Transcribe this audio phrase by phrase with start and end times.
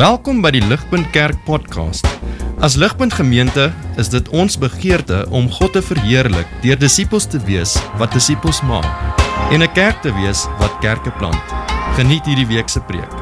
[0.00, 2.06] Welkom by die Ligpunt Kerk podcast.
[2.64, 3.66] As Ligpunt Gemeente
[4.00, 8.88] is dit ons begeerte om God te verheerlik deur disippels te wees wat disippels maak
[9.52, 11.52] en 'n kerk te wees wat kerke plant.
[11.98, 13.12] Geniet hierdie week se preek.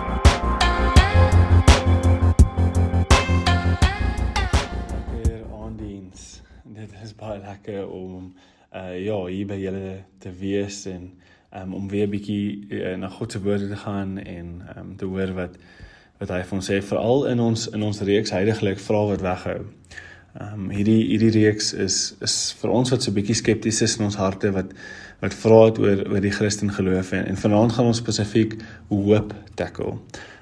[5.10, 6.42] Weer aandiens.
[6.62, 8.30] Dit is baie lekker om
[8.70, 11.10] uh ja, hier by julle te wees en
[11.50, 15.04] um, om weer 'n bietjie uh, na God se woorde te gaan en um, te
[15.04, 15.58] hoor wat
[16.18, 19.58] wat hy vir ons sê veral in ons in ons reeks heiliglik vra wat weghou.
[20.38, 23.98] Ehm um, hierdie hierdie reeks is is vir ons wat so 'n bietjie skepties is
[23.98, 24.74] in ons harte wat
[25.20, 29.34] wat vra het oor oor die Christen geloof en, en vanaand gaan ons spesifiek hoop
[29.54, 29.98] tackle.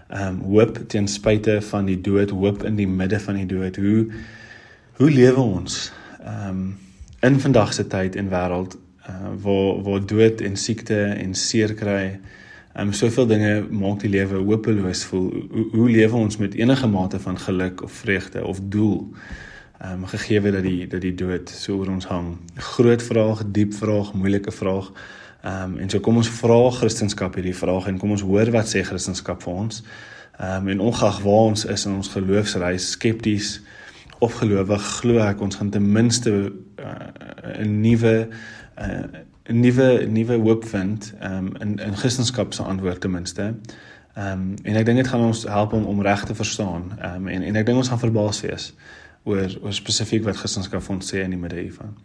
[0.09, 3.77] Ehm um, hoop ten spyte van die dood, hoop in die midde van die dood.
[3.77, 4.07] Hoe
[4.99, 5.93] hoe lewe ons
[6.25, 6.79] ehm um,
[7.23, 8.77] in vandag se tyd en wêreld
[9.09, 12.19] uh, waar waar dood en siekte en seer kry
[12.77, 15.31] Ehm um, soveel dinge maak die lewe hopeloos voel.
[15.51, 19.15] Hoe, hoe lewe ons met enige mate van geluk of vreugde of doel?
[19.79, 22.35] Ehm um, gegee dat die dat die dood so oor ons hang.
[22.55, 24.91] Groot vraag, diep vraag, moeilike vraag.
[25.43, 28.69] Ehm um, en so kom ons vra Christendom hierdie vraag en kom ons hoor wat
[28.69, 29.83] sê Christendom vir ons.
[30.37, 33.63] Ehm um, en ongeag waar ons is in ons geloofsreis, skepties
[34.19, 38.29] of gelowig, glo ek ons gaan ten minste uh, 'n nuwe
[38.77, 43.55] uh, 'n nuwe nuwe hoop vind um, in in Christendom se antwoord ten minste.
[44.15, 46.93] Ehm um, en ek dink dit gaan ons help om om reg te verstaan.
[46.99, 48.73] Ehm um, en en ek dink ons gaan verbaas wees
[49.25, 51.97] oor oor spesifiek wat Christendom vir ons sê in die midde hiervan.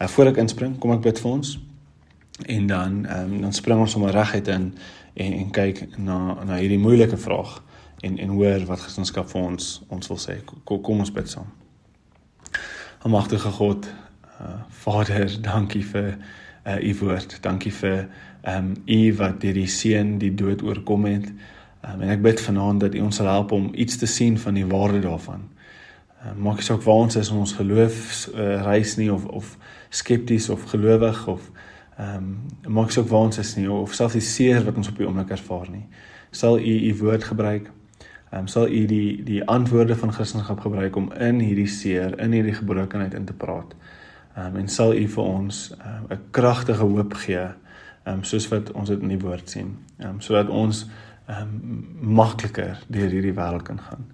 [0.00, 1.58] Uh, voor ek inspring, kom ek bid vir ons.
[2.46, 4.72] En dan ehm um, dan spring ons sommer reguit in
[5.14, 7.62] en en kyk na na hierdie moeilike vraag
[8.02, 10.40] en en hoor wat Christendom vir ons ons wil sê.
[10.44, 11.48] Kom, kom ons bid saam.
[13.04, 13.86] Almagtige God,
[14.40, 16.16] uh, Vader, dankie vir
[16.66, 17.38] uh u woord.
[17.40, 18.08] Dankie vir
[18.42, 21.28] ehm um, u wat deur die seën die dood oorkom het.
[21.84, 24.54] Um, en ek bid vanaand dat u ons sal help om iets te sien van
[24.54, 25.46] die waarde daarvan.
[26.20, 29.56] Uh, maak nie saak waar ons is in ons geloof uh, reis nie of of
[29.88, 31.50] skepties of gelowig of
[31.96, 34.88] ehm um, maak nie saak waar ons is nie of selfs die seer wat ons
[34.88, 35.86] op die oomblik ervaar nie.
[36.30, 37.70] Sal u u woord gebruik.
[38.30, 42.32] Ehm um, sal u die die antwoorde van Christendom gebruik om in hierdie seer, in
[42.32, 43.76] hierdie gebrokenheid in te praat
[44.36, 47.48] um, en sal u vir ons ehm, 'n um, kragtige hoop gee
[48.06, 49.76] um, soos wat ons dit in die woord sien.
[49.98, 50.84] Um, sodat ons
[51.30, 54.08] um, makliker deur hierdie wêreld kan gaan.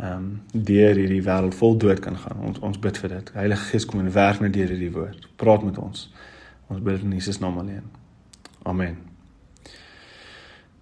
[0.00, 2.40] Ehm um, deur hierdie wêreld vol dood kan gaan.
[2.40, 3.32] Ons ons bid vir dit.
[3.36, 5.28] Heilige Gees kom en werk met deur hierdie woord.
[5.36, 6.08] Praat met ons.
[6.68, 7.84] Ons bid in Jesus naam alleen.
[8.62, 8.96] Amen.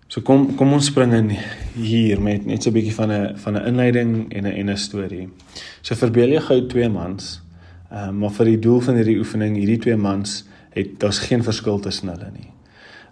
[0.08, 1.34] So kom kom ons spring in
[1.74, 4.76] hier met net so 'n bietjie van 'n van 'n inleiding en 'n en 'n
[4.76, 5.28] storie.
[5.82, 7.40] So verbeel jy gou twee mans
[7.90, 10.44] Ehm uh, maar vir die doel van hierdie oefening, hierdie twee mans
[10.76, 12.50] het daar's geen verskil tussen hulle nie.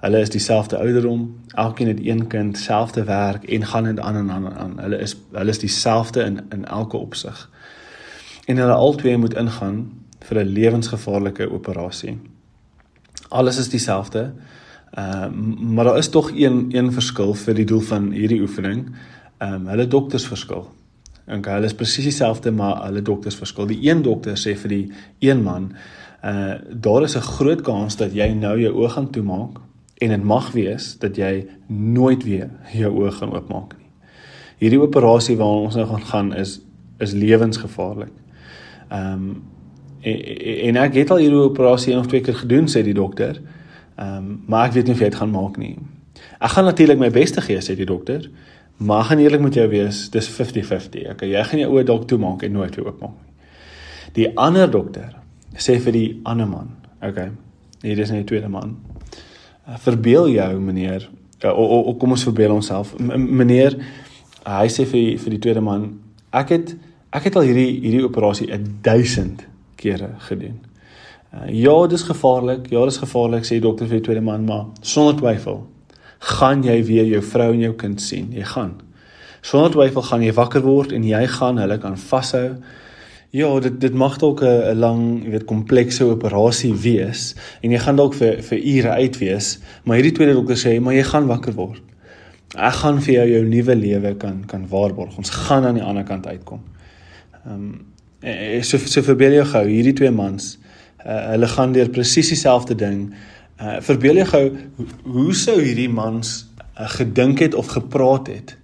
[0.00, 1.22] Hulle is dieselfde ouderdom,
[1.54, 4.78] elkeen het een kind, selfde werk en gaan dit aan en aan en aan.
[4.78, 7.50] Hulle is hulle is dieselfde in in elke opsig.
[8.46, 12.18] En hulle albei moet ingaan vir 'n lewensgevaarlike operasie.
[13.28, 14.32] Alles is dieselfde.
[14.90, 18.96] Ehm uh, maar daar is tog een een verskil vir die doel van hierdie oefening.
[19.38, 20.68] Ehm um, hulle dokters verskil.
[21.26, 23.66] Okay, hulle is presies dieselfde maar hulle dokters verskil.
[23.66, 24.84] Die een dokter sê vir die
[25.26, 25.72] een man,
[26.22, 29.58] uh daar is 'n groot kans dat jy nou jou oë gaan toemaak
[29.98, 33.86] en dit mag wees dat jy nooit weer jou oë gaan oopmaak nie.
[34.58, 36.60] Hierdie operasie waarna ons nou gaan gaan is
[36.98, 38.12] is lewensgevaarlik.
[38.88, 39.42] Ehm um,
[40.00, 40.18] en,
[40.68, 43.40] en ek het al hierdie operasie een of twee keer gedoen sê die dokter.
[43.96, 45.78] Ehm um, maar ek weet nie of jy dit gaan maak nie.
[46.38, 48.30] Ek gaan natuurlik my bes te gee sê die dokter.
[48.76, 51.10] Maar gaan eerlik met jou wees, dis 50-50.
[51.12, 53.32] Okay, jy gaan jou oë dalk toemaak en nooit weer oopmaak nie.
[54.16, 55.14] Die ander dokter
[55.56, 57.30] sê vir die ander man, okay,
[57.82, 58.76] hier is 'n tweede man.
[59.68, 61.08] Uh, verbeel jou meneer,
[61.44, 62.98] uh, o, o, o, kom ons verbeel onsself.
[62.98, 63.76] Meneer,
[64.44, 66.00] hy sê vir vir die tweede man,
[66.32, 66.76] ek het
[67.12, 68.48] ek het al hierdie hierdie operasie
[68.82, 70.60] 1000 kere gedoen.
[71.32, 72.70] Uh, ja, dis gevaarlik.
[72.70, 75.66] Ja, dis gevaarlik sê die dokter vir die tweede man, maar sonder twyfel
[76.18, 78.32] gaan jy weer jou vrou en jou kind sien.
[78.32, 78.74] Jy gaan.
[79.46, 82.56] Sonder twyfel gaan jy wakker word en jy gaan hulle kan vashou.
[83.36, 87.96] Ja, dit dit mag dalk 'n lang, jy weet, komplekse operasie wees en jy gaan
[87.96, 91.52] dalk vir vir ure uit wees, maar hierdie tweede dokter sê, maar jy gaan wakker
[91.52, 91.82] word.
[92.54, 95.18] Ek gaan vir jou jou nuwe lewe kan kan waarborg.
[95.18, 96.60] Ons gaan aan die ander kant uitkom.
[97.46, 97.86] Ehm
[98.22, 100.58] um, so so verbeel jou gou hierdie twee mans,
[101.06, 103.12] uh, hulle gaan deur presies dieselfde ding
[103.56, 104.44] Uh verbeel jou gou
[105.16, 108.56] hoe sou hierdie mans uh, gedink het of gepraat het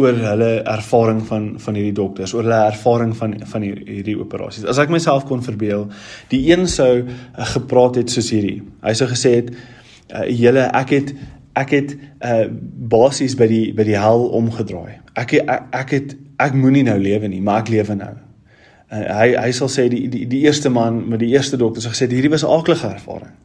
[0.00, 4.64] oor hulle ervaring van van hierdie dokters, oor hulle ervaring van van hierdie operasies.
[4.68, 5.86] As ek myself kon verbeel,
[6.32, 8.62] die een sou uh, gepraat het soos hierdie.
[8.84, 11.14] Hy sou gesê het uh, julle ek het
[11.58, 11.94] ek het
[12.24, 12.44] uh
[12.92, 15.00] basies by die by die hel omgedraai.
[15.20, 18.14] Ek ek, ek het ek moenie nou lewe nie, maar ek lewe nou.
[18.92, 21.92] Uh, hy hy sal sê die, die die eerste man met die eerste dokter het
[21.92, 23.36] gesê hierdie was 'n aardige ervaring.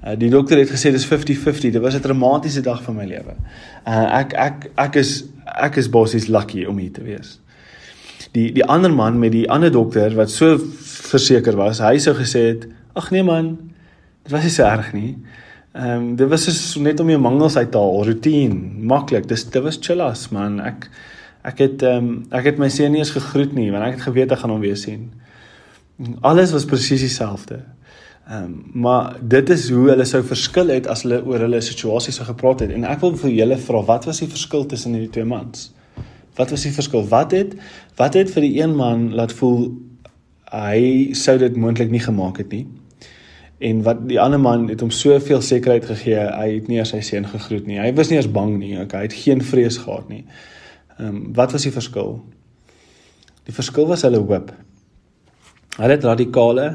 [0.00, 1.74] Uh, die dokter het gesê dis 50-50.
[1.74, 3.34] Dit was 'n dramatiese dag van my lewe.
[3.86, 7.40] Uh, ek ek ek is ek is basies lucky om hier te wees.
[8.32, 10.58] Die die ander man met die ander dokter wat so
[11.10, 13.58] verseker was, hy sou gesê het, ag nee man,
[14.22, 15.16] dit was nie so erg nie.
[15.72, 19.28] Ehm um, dit was dus net om jou mangels uit te haal, routine, maklik.
[19.28, 20.60] Dis dit was chillas man.
[20.60, 20.88] Ek
[21.42, 24.08] ek het ehm um, ek het my seun nie eens gegroet nie want ek het
[24.08, 25.12] geweet ek gaan hom weer sien.
[26.20, 27.60] Alles was presies dieselfde.
[28.30, 32.12] Ehm um, maar dit is hoe hulle sou verskil het as hulle oor hulle situasie
[32.14, 35.10] sou gepraat het en ek wil vir julle vra wat was die verskil tussen hierdie
[35.16, 35.72] twee mans?
[36.38, 37.02] Wat was die verskil?
[37.10, 37.56] Wat het
[37.98, 39.72] wat het vir die een man laat voel
[40.52, 42.68] hy sou dit moontlik nie gemaak het nie?
[43.58, 47.02] En wat die ander man het hom soveel sekerheid gegee, hy het nie as sy
[47.04, 47.80] seun gegroet nie.
[47.82, 48.76] Hy was nie eens bang nie.
[48.80, 50.22] Okay, hy het geen vrees gehad nie.
[51.00, 52.20] Ehm um, wat was die verskil?
[53.50, 54.54] Die verskil was hulle hoop.
[55.80, 56.70] Hulle het radikale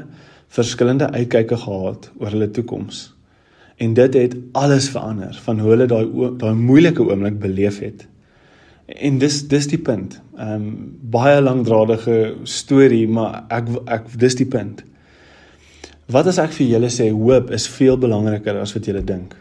[0.47, 3.15] verskillende uitkyke gehad oor hulle toekoms.
[3.77, 6.05] En dit het alles verander van hoe hulle daai
[6.39, 8.07] daai moeilike oomblik beleef het.
[8.85, 10.21] En dis dis die punt.
[10.37, 10.67] Ehm um,
[11.01, 14.83] baie langdradige storie, maar ek ek dis die punt.
[16.05, 19.33] Wat as ek vir julle sê hoop is veel belangriker as wat julle dink.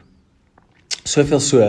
[1.04, 1.66] Soveel so,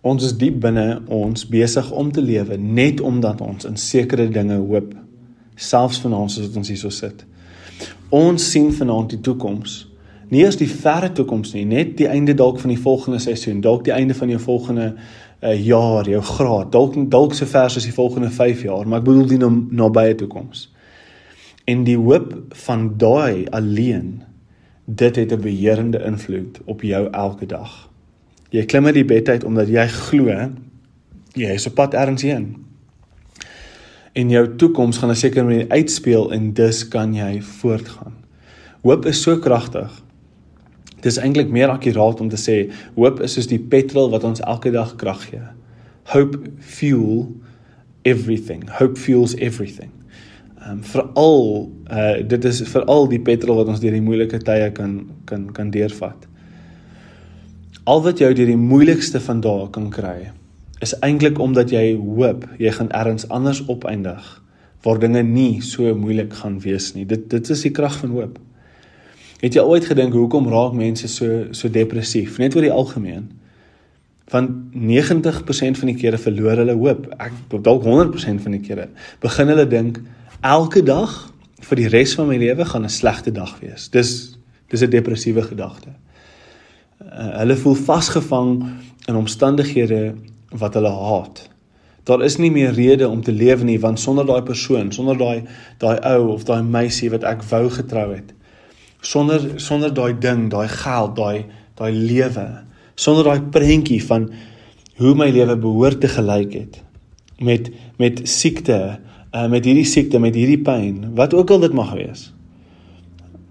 [0.00, 4.56] ons is diep binne ons besig om te lewe net omdat ons in sekere dinge
[4.56, 4.94] hoop,
[5.56, 7.26] selfs vanaand as ons hier so sit.
[8.10, 9.84] Ons sien vanaand die toekoms.
[10.30, 13.84] Nie as die verre toekoms nie, net die einde dalk van die volgende seisoen, dalk
[13.86, 17.94] die einde van jou volgende uh, jaar, jou graad, dalk dalk so ver as die
[17.94, 19.40] volgende 5 jaar, maar ek bedoel die
[19.78, 20.68] nabye toekoms.
[21.70, 22.34] En die hoop
[22.66, 24.22] van daai alleen
[24.86, 27.90] dit het 'n beheerende invloed op jou elke dag.
[28.50, 30.50] Jy klim uit die bed uit omdat jy glo
[31.34, 32.56] jy is op pad ergens heen
[34.12, 38.14] en jou toekoms gaan 'n sekere manier uitspeel en dus kan jy voortgaan.
[38.82, 40.02] Hoop is so kragtig.
[41.00, 44.40] Dit is eintlik meer akkuraat om te sê hoop is soos die petrol wat ons
[44.40, 45.42] elke dag krag gee.
[46.04, 47.28] Hope fuel
[48.02, 48.68] everything.
[48.68, 49.90] Hope fuels everything.
[50.60, 54.70] Ehm um, veral uh dit is veral die petrol wat ons deur die moeilike tye
[54.70, 56.26] kan kan kan deurvat.
[57.84, 60.30] Al wat jou deur die moeilikste van dae kan kry,
[60.80, 64.40] is eintlik omdat jy hoop jy gaan ergens anders opeindig
[64.82, 67.04] waar dinge nie so moeilik gaan wees nie.
[67.06, 68.38] Dit dit is die krag van hoop.
[69.40, 73.28] Het jy ooit gedink hoekom raak mense so so depressief net oor die algemeen?
[74.30, 77.08] Want 90% van die kere verloor hulle hoop.
[77.18, 78.88] Ek dalk 100% van die kere
[79.20, 80.00] begin hulle dink
[80.40, 81.12] elke dag
[81.60, 83.88] vir die res van my lewe gaan 'n slegte dag wees.
[83.88, 84.38] Dis
[84.68, 85.92] dis 'n depressiewe gedagte.
[87.00, 88.64] Uh, hulle voel vasgevang
[89.08, 90.14] in omstandighede
[90.50, 91.46] wat hulle haat.
[92.08, 95.44] Daar is nie meer rede om te lewe nie want sonder daai persoon, sonder daai
[95.78, 98.32] daai ou of daai meisie wat ek wou getrou het.
[99.00, 101.44] Sonder sonder daai ding, daai geld, daai
[101.78, 102.46] daai lewe,
[102.94, 104.30] sonder daai prentjie van
[105.00, 106.80] hoe my lewe behoort te gelyk het
[107.40, 108.98] met met siekte,
[109.32, 112.30] uh, met hierdie siekte, met hierdie pyn, wat ook al dit mag wees.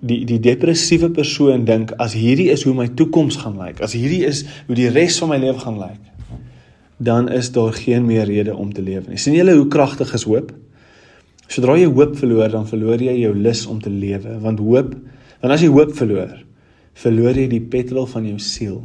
[0.06, 4.24] Die die depressiewe persoon dink as hierdie is hoe my toekoms gaan lyk, as hierdie
[4.28, 6.09] is hoe die res van my lewe gaan lyk,
[7.00, 9.18] dan is daar geen meer rede om te lewe nie.
[9.18, 10.52] sien julle hoe kragtig is hoop?
[11.48, 14.92] Sodra jy hoop verloor, dan verloor jy jou lus om te lewe, want hoop,
[15.40, 16.36] want as jy hoop verloor,
[17.00, 18.82] verloor jy die petrol van jou siel.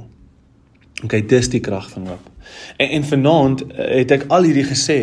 [1.02, 2.30] OK, dis die krag van hoop.
[2.78, 5.00] En en vanaand eh, het ek al hierdie gesê,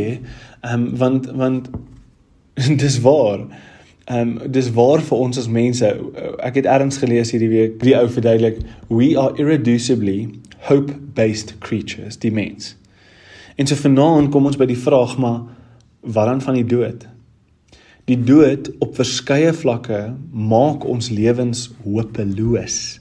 [0.63, 1.69] ehm um, want want
[2.83, 3.45] dis waar.
[4.07, 5.93] Ehm um, dis waar vir ons as mense.
[6.39, 10.29] Ek het ergens gelees hierdie week, die ou verduidelik, we are irreducibly
[10.69, 12.75] hope-based creatures, die mens.
[13.55, 15.41] En so vanaand kom ons by die vraag maar
[16.01, 17.08] waaraan van die dood?
[18.10, 23.00] Die dood op verskeie vlakke maak ons lewens hopeloos.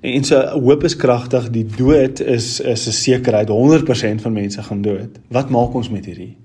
[0.00, 4.82] En so hoop is kragtig, die dood is is 'n sekerheid 100% van mense gaan
[4.82, 5.18] dood.
[5.28, 6.36] Wat maak ons met hierdie?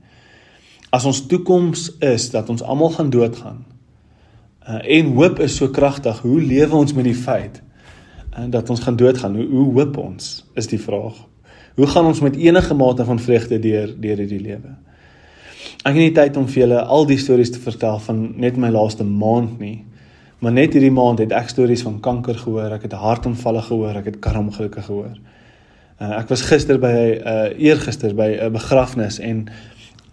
[0.89, 3.65] As ons toekoms is dat ons almal gaan doodgaan.
[4.67, 7.61] Uh, en hoop is so kragtig, hoe lewe ons met die feit
[8.37, 9.35] uh, dat ons gaan doodgaan?
[9.35, 10.45] Hoe, hoe hoop ons?
[10.53, 11.27] Is die vraag.
[11.75, 14.75] Hoe gaan ons met enige mate van vreugde deur deur hierdie lewe?
[15.83, 18.69] Ek het nie tyd om vir julle al die stories te vertel van net my
[18.69, 19.79] laaste maand nie.
[20.43, 24.11] Maar net hierdie maand het ek stories van kanker gehoor, ek het hartaanvalle gehoor, ek
[24.11, 25.15] het karamgelukke gehoor.
[25.97, 29.47] Uh, ek was gister by 'n uh, eergister by 'n begrafnis en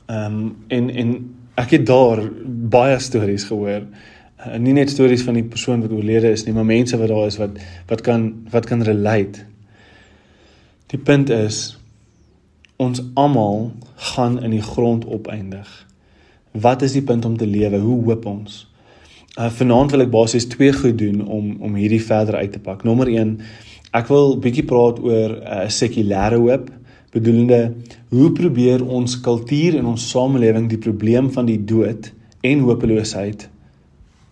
[0.07, 1.11] ehm um, en en
[1.57, 3.85] ek het daar baie stories gehoor.
[4.47, 7.27] Uh, nie net stories van die persoon wat oorlede is nie, maar mense wat daar
[7.27, 9.50] is wat wat kan wat kan relate
[10.91, 11.79] Die punt is
[12.83, 13.69] ons almal
[14.11, 15.69] gaan in die grond opeindig.
[16.51, 17.79] Wat is die punt om te lewe?
[17.79, 18.65] Hoe hoop ons?
[19.39, 22.83] Uh vanaand wil ek basies twee goed doen om om hierdie verder uit te pak.
[22.83, 23.37] Nommer 1,
[23.95, 26.67] ek wil bietjie praat oor 'n uh, sekulêre hoop,
[27.15, 27.63] bedoelende
[28.11, 32.11] hoe probeer ons kultuur en ons samelewing die probleem van die dood
[32.43, 33.47] en hopeloosheid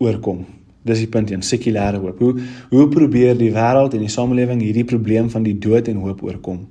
[0.03, 0.47] oorkom.
[0.89, 2.23] Dis die punt 1, sekulêre hoop.
[2.23, 2.35] Hoe
[2.73, 6.65] hoe probeer die wêreld en die samelewing hierdie probleem van die dood en hoop oorkom?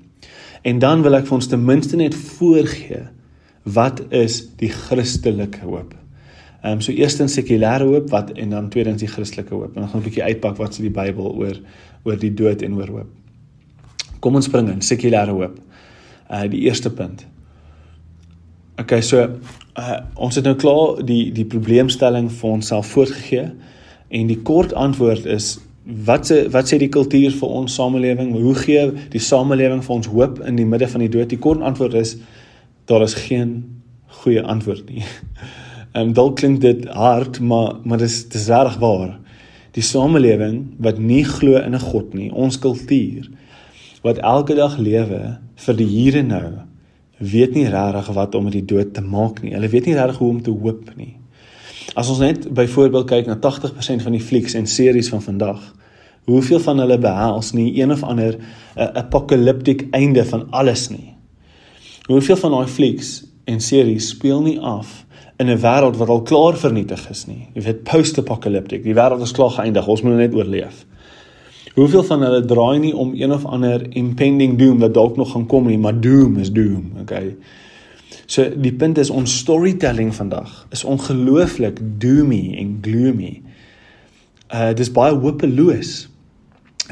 [0.67, 3.05] En dan wil ek vir ons ten minste net voorgee
[3.67, 5.93] wat is die Christelike hoop?
[6.63, 9.75] Ehm um, so eerstens sekulêre hoop wat en dan tweedens die Christelike hoop.
[9.75, 11.59] En dan gaan 'n bietjie uitpak wat sê die Bybel oor
[12.03, 13.09] oor die dood en oor hoop.
[14.19, 15.59] Kom ons spring in sekulêre hoop.
[16.31, 17.27] Uh die eerste punt.
[18.79, 19.17] Okay, so
[19.77, 23.51] uh ons het nou klaar die die probleemstelling vir onsself voorgegee
[24.09, 25.57] en die kort antwoord is
[26.07, 28.33] wat sê wat sê die kultuur vir ons samelewing?
[28.35, 31.29] Hoe gee die samelewing vir ons hoop in die midde van die dood?
[31.31, 32.17] Die kort antwoord is
[32.87, 33.53] daar is geen
[34.23, 35.03] goeie antwoord nie.
[35.95, 39.17] Ehm um, dalk klink dit hard, maar maar dis dis reg waar.
[39.77, 43.29] Die samelewing wat nie glo in 'n God nie, ons kultuur
[44.03, 46.49] wat elke dag lewe vir die hier en nou,
[47.17, 49.53] weet nie regtig wat om met die dood te maak nie.
[49.55, 51.15] Hulle weet nie regtig hoe om te hoop nie.
[51.97, 55.61] As ons net byvoorbeeld kyk na 80% van die flieks en series van vandag,
[56.29, 58.41] hoeveel van hulle behels nie een of ander 'n
[58.77, 61.15] uh, apokaliptiek einde van alles nie.
[62.05, 65.05] Hoeveel van daai flieks en series speel nie af
[65.37, 67.47] in 'n wêreld wat al klaar vernietig is nie.
[67.53, 70.85] Jy weet post-apocalyptic, die wêreld is klaar geëindig, ons moet net oorleef.
[71.73, 75.45] Hoeveel van hulle draai nie om een of ander impending doom wat dalk nog gaan
[75.45, 77.35] kom nie, maar doom is doom, okay?
[78.27, 83.41] So die punt is ons storytelling vandag is ongelooflik doomy en gloomy.
[84.51, 86.09] Uh dis baie hopeloos.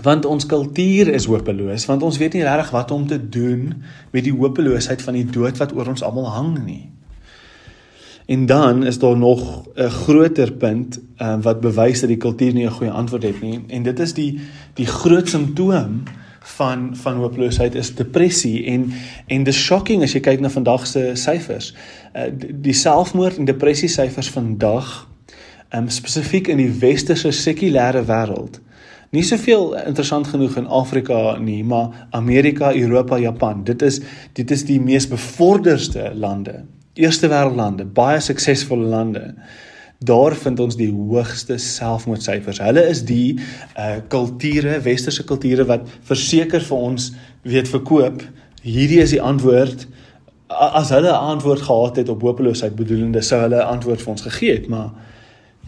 [0.03, 3.83] Want ons kultuur is hopeloos want ons weet nie regtig wat om te doen
[4.15, 6.85] met die hopeloosheid van die dood wat oor ons almal hang nie.
[8.31, 12.65] En dan is daar nog 'n groter punt uh, wat bewys dat die kultuur nie
[12.65, 14.39] 'n goeie antwoord het nie en dit is die
[14.73, 16.03] die groot simptoom
[16.45, 18.91] van van hooploosheid is depressie en
[19.27, 21.73] en dis shocking as jy kyk na vandag se syfers.
[22.13, 22.29] Uh,
[22.67, 25.07] die selfmoord en depressie syfers vandag
[25.73, 28.61] um, spesifiek in die westerse sekulêre wêreld.
[29.15, 33.63] Nie soveel interessant genoeg in Afrika nie, maar Amerika, Europa, Japan.
[33.63, 34.01] Dit is
[34.33, 36.63] dit is die mees bevorderde lande.
[36.95, 39.33] Eerste wêreldlande, baie suksesvolle lande
[40.05, 42.61] daar vind ons die hoogste selfmoordsyfers.
[42.63, 43.37] Hulle is die
[43.79, 47.11] uh kulture, westerse kulture wat verseker vir ons
[47.45, 48.23] weet verkoop.
[48.65, 49.87] Hierdie is die antwoord.
[50.49, 54.27] As hulle 'n antwoord gehad het op hopeloosheid bedoelende sou hulle 'n antwoord vir ons
[54.27, 54.91] gegee het, maar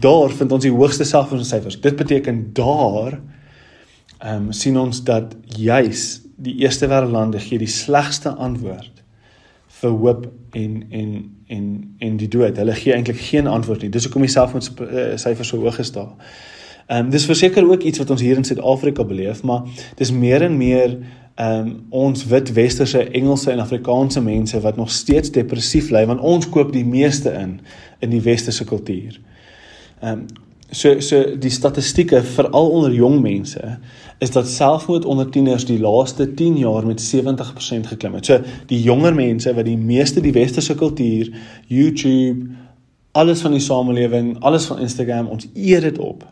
[0.00, 1.80] daar vind ons die hoogste selfmoordsyfers.
[1.80, 3.20] Dit beteken daar
[4.18, 8.97] ehm um, sien ons dat juis die eerste wêreldlande gee die slegste antwoord
[9.80, 11.10] vir hoop en en
[11.46, 12.56] en en die dood.
[12.56, 13.90] Hulle gee eintlik geen antwoord nie.
[13.94, 16.14] Dis hoekom die selfmoordsyfer so hoog is daar.
[16.88, 19.62] Ehm um, dis verseker ook iets wat ons hier in Suid-Afrika beleef, maar
[19.96, 20.98] dis meer en meer
[21.34, 26.20] ehm um, ons wit westerse Engelse en Afrikaanse mense wat nog steeds depressief ly want
[26.20, 27.60] ons koop die meeste in
[27.98, 29.20] in die westerse kultuur.
[30.00, 30.26] Ehm um,
[30.70, 33.78] so so die statistieke veral onder jong mense
[34.18, 38.26] is dat selfmoord onder tieners die laaste 10 jaar met 70% geklim het.
[38.26, 41.30] So die jonger mense wat die meeste die westerse kultuur,
[41.66, 42.50] YouTube,
[43.12, 46.26] alles van die samelewing, alles van Instagram, ons eet dit op.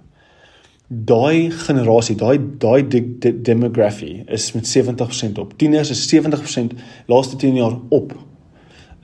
[0.88, 5.56] Daai generasie, daai daai de, de, demography is met 70% op.
[5.58, 6.76] Tieners is 70%
[7.06, 8.12] laaste 10 jaar op.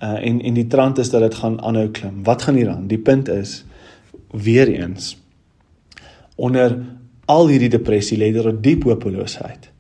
[0.03, 2.23] Uh en en die trend is dat dit gaan aanhou klim.
[2.25, 2.87] Wat gaan hier aan?
[2.87, 3.65] Die punt is
[4.31, 5.22] weer eens
[6.37, 6.77] onder
[7.31, 9.71] al hierdie depressie lê daar 'n diep hopeloosheid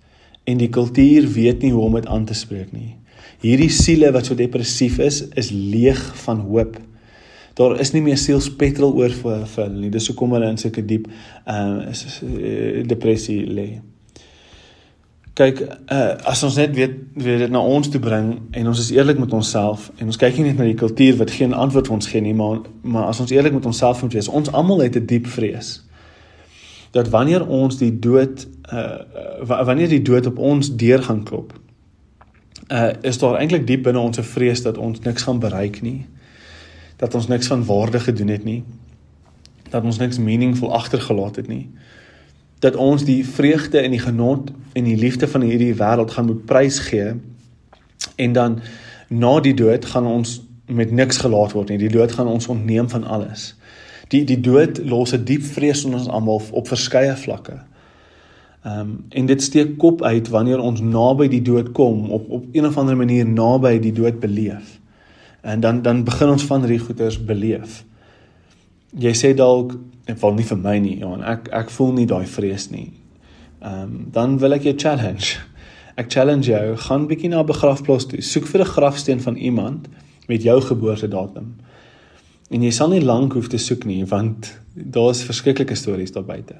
[0.44, 2.96] en die kultuur weet nie hoe om dit aan te spreek nie.
[3.42, 6.78] Hierdie siele wat so depressief is, is leeg van hoop.
[7.54, 9.90] Daar is nie meer sielspetrol oor vir hulle nie.
[9.90, 11.08] Dis hoekom hulle in sulke diep
[11.46, 13.66] uh, uh depressie lê.
[15.34, 18.90] Kyk, uh, as ons net weet weet dit na ons toe bring en ons is
[18.92, 21.94] eerlik met onsself en ons kyk nie net na die kultuur wat geen antwoord vir
[21.94, 24.96] ons gee nie, maar maar as ons eerlik met onsself moet wees, ons almal het
[24.96, 25.80] 'n diep vrees
[26.92, 29.00] dat wanneer ons die dood uh
[29.48, 31.52] wanneer die dood op ons deur gaan klop
[32.68, 36.06] uh is daar eintlik diep binne ons 'n vrees dat ons niks gaan bereik nie
[36.96, 38.62] dat ons niks van waarde gedoen het nie
[39.70, 41.68] dat ons niks meaningful agtergelaat het nie
[42.62, 46.44] dat ons die vreugde en die genot en die liefde van hierdie wêreld gaan moet
[46.46, 47.14] prys gee
[48.16, 48.60] en dan
[49.08, 51.78] na die dood gaan ons met niks gelaat word nie.
[51.78, 53.52] Die dood gaan ons ontneem van alles
[54.12, 57.62] Die die dood los 'n diep vrees in ons almal op verskeie vlakke.
[58.62, 62.44] Ehm um, en dit steek kop uit wanneer ons naby die dood kom op op
[62.52, 64.78] een of ander manier naby die dood beleef.
[65.40, 67.84] En dan dan begin ons van hierdie goeters beleef.
[68.98, 72.26] Jy sê dalk en val nie vir my nie, ja, ek ek voel nie daai
[72.26, 72.92] vrees nie.
[73.62, 75.40] Ehm um, dan wil ek jou challenge.
[75.96, 78.22] Ek challenge jou, gaan bietjie na 'n begrafplaas toe.
[78.22, 79.88] Soek vir 'n grafsteen van iemand
[80.28, 81.54] met jou geboortedatum.
[82.52, 86.58] En jy sal nie lank hoef te soek nie want daar's verskriklike stories daar buite.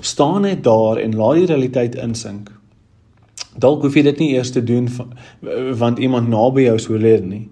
[0.00, 2.50] Staan net daar en laat die realiteit insink.
[3.58, 4.88] Dalk hoef jy dit nie eers te doen
[5.78, 7.46] want iemand naby jou sou leer nie.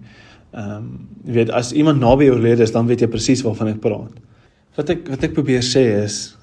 [0.55, 0.89] Ehm um,
[1.27, 4.15] jy weet as iemand naby jou leer is, dan weet jy presies waarvan ek praat.
[4.79, 6.37] Wat ek wat ek probeer sê is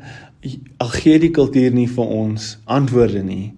[0.82, 3.52] al gee die kultuur nie vir ons antwoorde nie.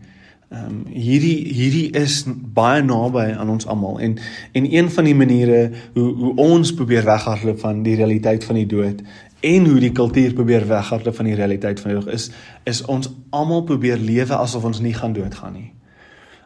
[0.49, 2.23] Ehm um, hierdie hierdie is
[2.57, 4.15] baie naby aan ons almal en
[4.57, 5.59] en een van die maniere
[5.95, 9.03] hoe hoe ons probeer weghardloop van die realiteit van die dood
[9.41, 12.31] en hoe die kultuur probeer weghardloop van die realiteit van die dood is
[12.65, 15.69] is ons almal probeer lewe asof ons nie gaan doodgaan nie.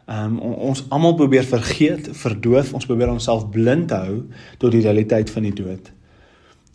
[0.05, 4.25] Ehm um, ons almal probeer vergeet, verdoof, ons probeer onsself blind hou
[4.57, 5.93] tot die realiteit van die dood.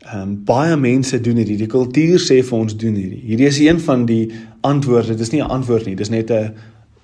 [0.06, 1.60] Ehm um, baie mense doen hierdie.
[1.60, 3.20] Die kultuur sê vir ons doen hierdie.
[3.20, 4.32] Hierdie is een van die
[4.64, 5.12] antwoorde.
[5.12, 5.96] Dit is nie 'n antwoord nie.
[5.96, 6.54] Dis net 'n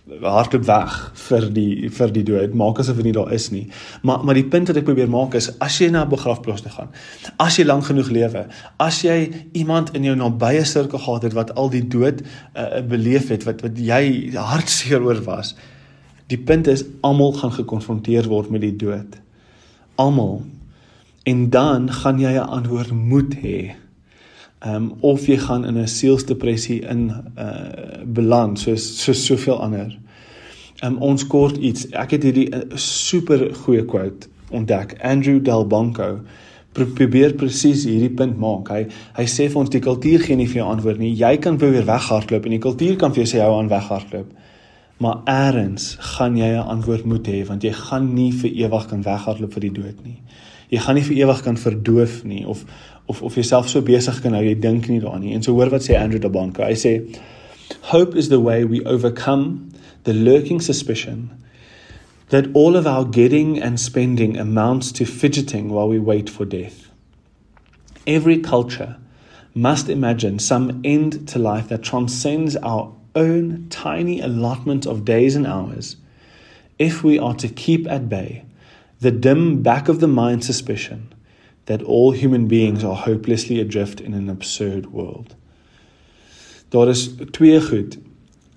[0.05, 0.97] hardloop weg
[1.29, 3.69] vir die vir die dood maak asof dit nie daar is nie.
[4.03, 6.73] Maar maar die punt wat ek probeer maak is as jy na 'n begrafplaas toe
[6.73, 6.91] gaan
[7.39, 8.47] as jy lank genoeg lewe
[8.79, 12.21] as jy iemand in jou nabye sirkel gehad het wat al die dood
[12.55, 15.55] uh, beleef het wat wat jy hartseer oor was
[16.29, 19.21] die punt is almal gaan gekonfronteer word met die dood.
[20.01, 20.43] Almal.
[21.25, 23.75] En dan gaan jy 'n antwoord moet hê
[24.67, 29.99] um, of jy gaan in 'n sielsdepressie in uh beland soos soos soveel ander.
[30.83, 31.89] Ehm um, ons kort iets.
[31.91, 34.99] Ek het hierdie uh, super goeie quote ontdek.
[35.03, 36.21] Andrew Delbanco
[36.75, 38.69] probeer presies hierdie punt maak.
[38.69, 38.87] Hy
[39.19, 41.15] hy sê vir ons die kultuur gee nie vir jou antwoord nie.
[41.15, 44.33] Jy kan probeer weghardloop en die kultuur kan vir jou sê hou aan weghardloop.
[45.03, 49.03] Maar eers gaan jy 'n antwoord moet hê want jy gaan nie vir ewig kan
[49.03, 50.19] weghardloop vir die dood nie.
[50.71, 52.65] Jy gaan nie vir ewig kan verdoof nie of
[53.09, 55.35] of of jouself so besig kan hou jy dink nie daaraan nie.
[55.35, 56.65] En so hoor wat sê Andrew Dabanko.
[56.65, 56.95] Hy sê
[57.93, 59.71] hope is the way we overcome
[60.05, 61.31] the lurking suspicion
[62.29, 66.91] that all of our getting and spending amounts to fidgeting while we wait for death.
[68.07, 68.97] Every culture
[69.55, 75.47] must imagine some end to life that transcends our own tiny allotment of days and
[75.47, 75.97] hours
[76.79, 78.45] if we are to keep at bay
[79.01, 81.13] the dim back of the mind suspicion
[81.65, 85.35] that all human beings are hopelessly adrift in an absurd world.
[86.69, 87.99] Daar is twee goed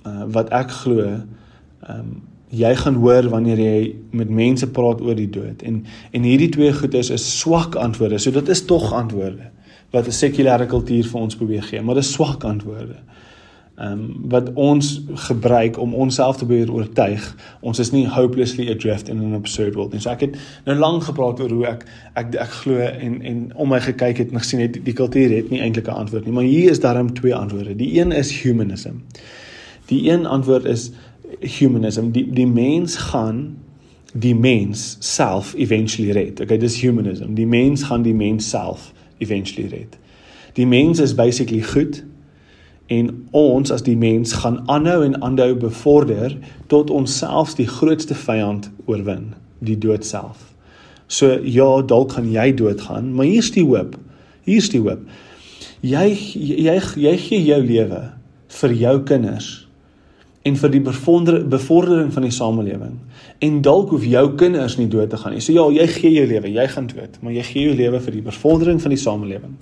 [0.06, 2.18] uh, wat ek glo, ehm um,
[2.48, 3.80] jy gaan hoor wanneer jy
[4.16, 5.82] met mense praat oor die dood en
[6.16, 8.18] en hierdie twee goed is 'n swak antwoorde.
[8.18, 9.52] So dit is tog antwoorde
[9.92, 13.18] wat 'n sekulêre kultuur vir ons probeer gee, maar dit is swak antwoorde ehm
[13.80, 19.20] um, wat ons gebruik om onsself te probeer oortuig ons is nie hopelessly adrift in
[19.20, 20.02] an absurd world nie.
[20.02, 21.86] So ek het nou lank gepraat oor hoe ek
[22.18, 25.36] ek ek glo en en om my gekyk het en gesien het die, die kultuur
[25.36, 27.76] het nie eintlik 'n antwoord nie, maar hier is daarom twee antwoorde.
[27.76, 29.04] Die een is humanism.
[29.86, 30.92] Die een antwoord is
[31.40, 32.12] humanism.
[32.12, 33.58] Die die mens gaan
[34.14, 36.40] die mens self eventually red.
[36.42, 37.34] Okay, dis humanism.
[37.34, 39.98] Die mens gaan die mens self eventually red.
[40.54, 42.04] Die mens is basically goed
[42.88, 46.38] en ons as die mens gaan aanhou en aanhou bevorder
[46.72, 50.54] tot ons selfs die grootste vyand oorwin, die dood self.
[51.08, 53.96] So ja, dalk gaan jy doodgaan, maar hier's die hoop.
[54.48, 55.04] Hier's die hoop.
[55.84, 58.02] Jy jy jy gee jou lewe
[58.58, 59.50] vir jou kinders
[60.48, 62.96] en vir die bevordering van die samelewing.
[63.44, 65.44] En dalk hoef jou kinders nie dood te gaan nie.
[65.44, 68.16] So ja, jy gee jou lewe, jy gaan dood, maar jy gee jou lewe vir
[68.16, 69.58] die bevordering van die samelewing.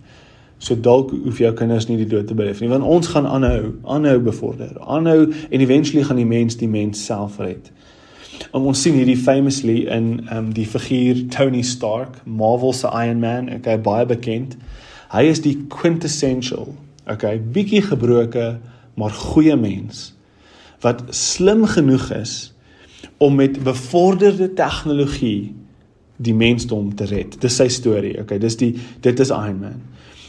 [0.66, 3.76] So dalk hoef jou kinders nie die dood te beleef nie, want ons gaan aanhou,
[3.86, 4.72] aanhou bevorder.
[4.82, 7.70] Aanhou en eventually gaan die mens die mens self red.
[8.50, 13.52] Um, ons sien hierdie famously in um die figuur Tony Stark, Marvel se Iron Man,
[13.60, 14.58] okay, baie bekend.
[15.14, 16.74] Hy is die quintessential,
[17.06, 18.56] okay, bietjie gebroke,
[18.98, 20.12] maar goeie mens
[20.84, 22.34] wat slim genoeg is
[23.24, 25.56] om met bevorderde tegnologie
[26.22, 27.38] die mensdom te red.
[27.42, 28.38] Dis sy storie, okay.
[28.42, 29.80] Dis die dit is Iron Man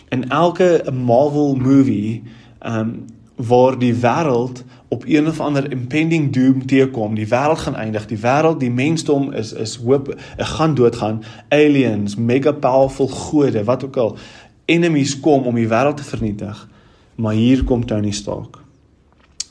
[0.09, 2.23] in elke Marvel movie
[2.61, 3.05] um
[3.37, 8.19] waar die wêreld op een of ander impending doom teekom, die wêreld gaan eindig, die
[8.19, 14.17] wêreld, die mensdom is is hoop, gaan doodgaan, aliens, mega powerful gode, wat ook al,
[14.65, 16.69] enemies kom om die wêreld te vernietig.
[17.15, 18.59] Maar hier kom Tony Stark.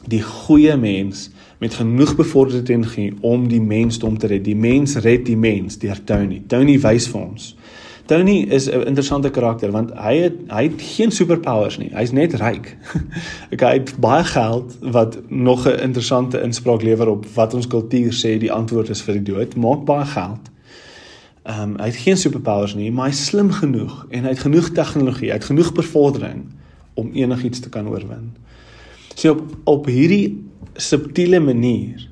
[0.06, 4.44] Die goeie mens met genoeg bevorderde tegnologie om die mensdom te red.
[4.46, 6.44] Die mens red die mens deur Tony.
[6.48, 7.56] Tony wys vir ons
[8.06, 11.90] Tony is 'n interessante karakter want hy het hy het geen superpowers nie.
[11.94, 12.78] Hy's net ryk.
[13.54, 18.14] okay, hy het baie geld wat nog 'n interessante inspraak lewer op wat ons kultuur
[18.14, 19.56] sê die antwoord is vir die dood.
[19.56, 20.52] Maak baie geld.
[21.44, 24.70] Ehm um, hy het geen superpowers nie, maar hy's slim genoeg en hy het genoeg
[24.70, 26.46] tegnologie, hy het genoeg bevordering
[26.94, 28.36] om enigiets te kan oorwin.
[29.16, 32.10] So op op hierdie subtiele manier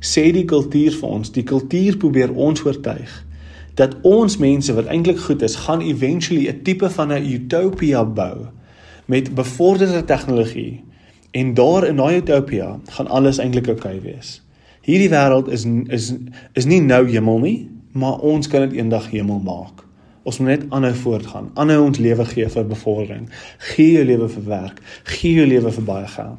[0.00, 3.24] sê die kultuur vir ons, die kultuur probeer ons oortuig
[3.80, 8.46] dat ons mense wat eintlik goed is, gaan eventually 'n tipe van 'n utopia bou
[9.06, 10.84] met bevorderde tegnologie
[11.30, 14.42] en daar in daai utopia gaan alles eintlik oukei okay wees.
[14.82, 16.14] Hierdie wêreld is is
[16.52, 19.84] is nie nou hemel nie, maar ons kan dit eendag hemel maak.
[20.22, 24.44] Ons moet net aanhou voortgaan, aanhou ons lewe gee vir bevordering, gee jou lewe vir
[24.44, 26.38] werk, gee jou lewe vir baie geld.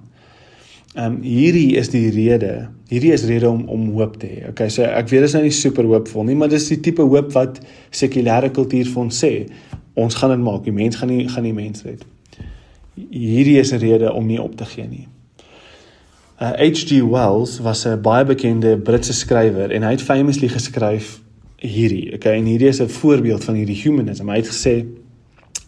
[0.95, 2.67] Ehm um, hierdie is die rede.
[2.89, 4.49] Hierdie is rede om om hoop te hê.
[4.49, 7.29] Okay, so ek weet is nou nie super hoopvol nie, maar dis die tipe hoop
[7.31, 7.61] wat
[7.95, 9.31] sekulêre kultuur vir ons sê.
[9.95, 10.65] Ons gaan dit maak.
[10.65, 12.03] Die mens gaan nie gaan die mens red.
[12.97, 15.07] Hierdie is 'n rede om nie op te gee nie.
[16.41, 16.99] Uh, H.G.
[17.07, 21.21] Wells was 'n baie bekende Britse skrywer en hy het famously geskryf
[21.55, 22.15] hierdie.
[22.15, 24.27] Okay, en hierdie is 'n voorbeeld van hierdie humanism.
[24.27, 24.85] Hy het gesê,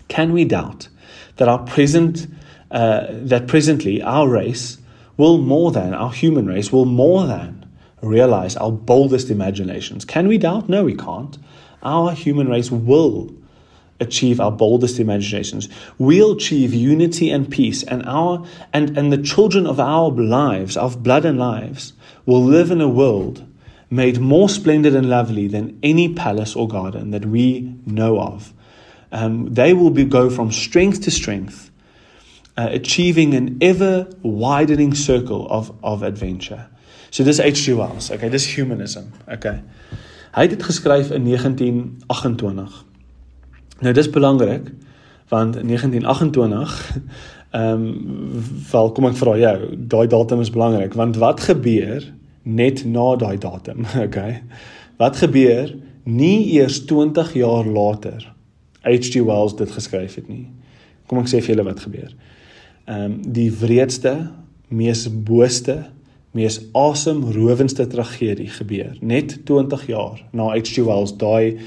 [0.08, 0.90] "Can we doubt
[1.36, 2.28] that our present
[2.72, 4.83] uh that presently our race
[5.18, 7.66] will more than, our human race will more than
[8.02, 10.06] realize our boldest imaginations.
[10.06, 10.70] Can we doubt?
[10.70, 11.38] No, we can't.
[11.82, 13.34] Our human race will
[14.00, 15.70] achieve our boldest imaginations.
[15.98, 21.04] We'll achieve unity and peace, and our and, and the children of our lives, of
[21.04, 21.94] blood and lives,
[22.26, 23.46] will live in a world
[23.94, 28.52] made more splendid and lovely than any palace or garden that we know of.
[29.12, 31.70] Um, they will be, go from strength to strength
[32.58, 36.68] uh, achieving an ever widening circle of of adventure.
[37.10, 37.76] So dis H.G.
[37.76, 38.12] Wells.
[38.12, 39.14] Okay, dis humanism.
[39.28, 39.62] Okay.
[40.34, 42.86] Hy het dit geskryf in 1928.
[43.80, 44.72] Nou dis belangrik
[45.28, 46.92] want in 1928
[47.54, 52.06] ehm um, val kom ek vra jou, daai datum is belangrik want wat gebeur
[52.44, 54.42] net na daai datum, okay?
[54.98, 58.26] Wat gebeur nie eers 20 jaar later
[58.82, 59.22] H.G.
[59.24, 60.50] Wells dit geskryf het nie.
[61.08, 62.10] Kom ek sê vir julle wat gebeur
[62.86, 64.32] ehm um, die wreedste,
[64.68, 65.86] mees booste,
[66.34, 70.82] mees asemrowendste tragedie gebeur net 20 jaar na H.G.
[70.88, 71.60] Wells daai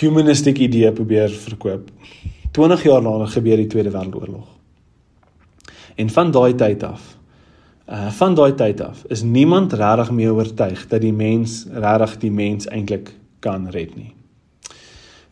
[0.00, 1.90] humanistic idee probeer verkoop.
[2.52, 4.46] 20 jaar later gebeur die Tweede Wêreldoorlog.
[5.96, 7.12] En van daai tyd af
[7.84, 12.30] uh van daai tyd af is niemand regtig meer oortuig dat die mens regtig die
[12.32, 13.10] mens eintlik
[13.44, 14.14] kan red nie.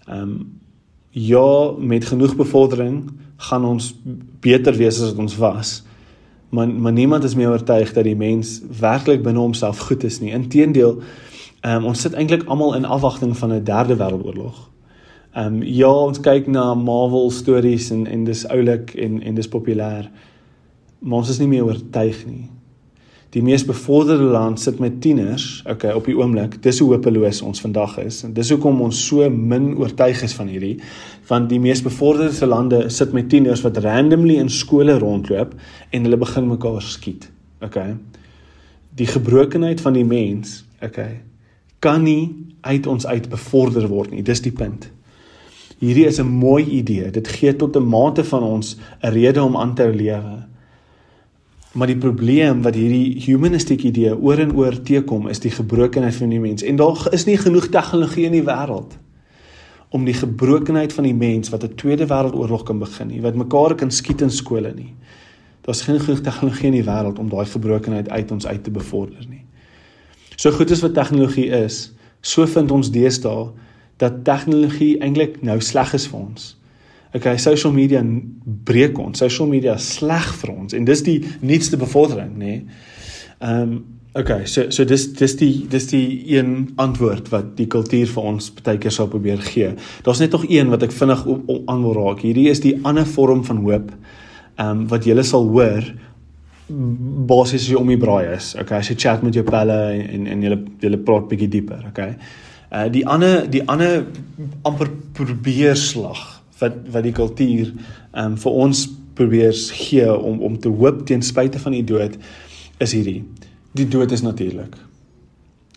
[0.09, 0.61] Ehm um,
[1.12, 3.92] ja, met genoeg bevordering gaan ons
[4.40, 5.83] beter wees as wat ons was.
[6.48, 10.33] Maar maar niemand is meer oortuig dat die mens werklik binne homself goed is nie.
[10.33, 10.98] Inteendeel,
[11.64, 14.70] um, ons sit eintlik almal in afwagting van 'n derde wêreldoorlog.
[15.33, 19.48] Ehm um, ja, ons kyk na Marvel stories en en dis oulik en en dis
[19.48, 20.11] populêr.
[20.98, 22.51] Maar ons is nie meer oortuig nie
[23.33, 26.59] die mees bevorderde land sit met tieners, okay, op die oomblik.
[26.62, 28.21] Dis hoe hopeloos ons vandag is.
[28.27, 30.77] En dis hoekom ons so min oortuig is van hierdie
[31.31, 35.55] want die mees bevorderde lande sit met tieners wat randomly in skole rondloop
[35.95, 37.29] en hulle begin mekaar skiet.
[37.62, 37.95] Okay.
[38.99, 41.23] Die gebrokenheid van die mens, okay,
[41.81, 42.35] kan nie
[42.66, 44.25] uit ons uit bevorder word nie.
[44.27, 44.90] Dis die punt.
[45.81, 47.11] Hierdie is 'n mooi idee.
[47.11, 50.52] Dit gee tot 'n mate van ons 'n rede om aan te lewe.
[51.73, 56.29] Maar die probleem wat hierdie humanistiese idee oor en oor teekom is die gebrokenheid van
[56.29, 58.99] die mens en daar is nie genoeg tegnologie in die wêreld
[59.93, 63.75] om die gebrokenheid van die mens wat 'n tweede wêreldoorlog kan begin nie, wat mekaar
[63.75, 64.95] kan skiet in skole nie.
[65.61, 69.27] Daar's geen genoeg tegnologie in die wêreld om daai gebrokenheid uit ons uit te bevorder
[69.29, 69.45] nie.
[70.37, 73.51] So goed as wat tegnologie is, so vind ons deesdae
[73.97, 76.57] dat tegnologie eintlik nou sleg is vir ons.
[77.12, 78.01] Okay, social media
[78.64, 79.20] breek ons.
[79.20, 82.55] Social media sleg vir ons en dis die nuutste bevordering, nê?
[82.55, 82.87] Nee?
[83.42, 83.83] Ehm um,
[84.14, 88.51] okay, so so dis dis die dis die een antwoord wat die kultuur vir ons
[88.59, 89.72] baie keer sou probeer gee.
[90.05, 91.25] Daar's net nog een wat ek vinnig
[91.66, 92.20] aan wil raak.
[92.25, 93.92] Hierdie is die ander vorm van hoop.
[94.57, 95.85] Ehm um, wat jy sal hoor
[97.29, 98.55] basies as jy om die braai is.
[98.61, 102.14] Okay, as jy chat met jou pelle en en jy jy praat bietjie dieper, okay?
[102.72, 104.07] Uh die ander die ander
[104.64, 108.87] amper probeerslag wat wat die kultuur ehm um, vir ons
[109.18, 112.16] probeer gee om om te hoop ten spyte van die dood
[112.83, 113.20] is hierdie.
[113.77, 114.77] Die dood is natuurlik.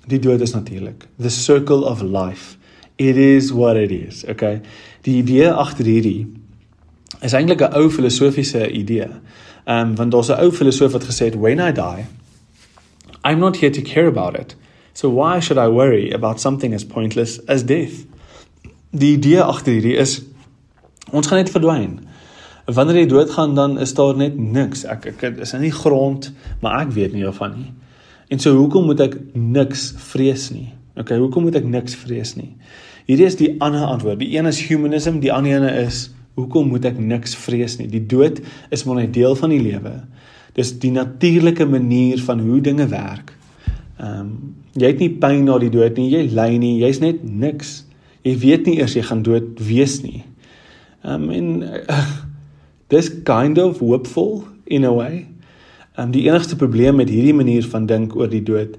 [0.07, 1.07] Die dood is natuurlik.
[1.19, 2.57] The circle of life.
[2.95, 4.23] It is what it is.
[4.29, 4.61] Okay.
[5.07, 6.27] Die idee agter hierdie
[7.21, 9.09] is eintlik 'n ou filosofiese idee.
[9.65, 12.05] Ehm um, want daar's 'n ou filosoof wat gesê het when I die
[13.25, 14.55] I'm not here to care about it.
[14.93, 18.05] So why should I worry about something as pointless as death?
[18.95, 20.19] die idee agter hierdie is
[21.11, 21.99] ons gaan net verdwyn.
[22.65, 24.85] Wanneer jy doodgaan dan is daar net niks.
[24.89, 27.71] Ek ek is in die grond, maar ek weet nie daarvan nie.
[28.33, 30.71] En so hoekom moet ek niks vrees nie?
[30.97, 32.55] Okay, hoekom moet ek niks vrees nie?
[33.05, 34.17] Hierdie is die ander antwoord.
[34.23, 37.87] Die een is humanism, die ander een is hoekom moet ek niks vrees nie?
[37.91, 38.41] Die dood
[38.73, 40.03] is maar 'n deel van die lewe.
[40.55, 43.35] Dis die natuurlike manier van hoe dinge werk.
[43.99, 47.23] Ehm um, jy het nie pyn na die dood nie, jy ly nie, jy's net
[47.23, 47.85] niks.
[48.23, 50.23] Jy weet nie eers jy gaan dood wees nie.
[51.05, 52.01] Um, en uh,
[52.93, 55.27] dis kind of hopeful in a way.
[55.97, 58.77] Um, die enigste probleem met hierdie manier van dink oor die dood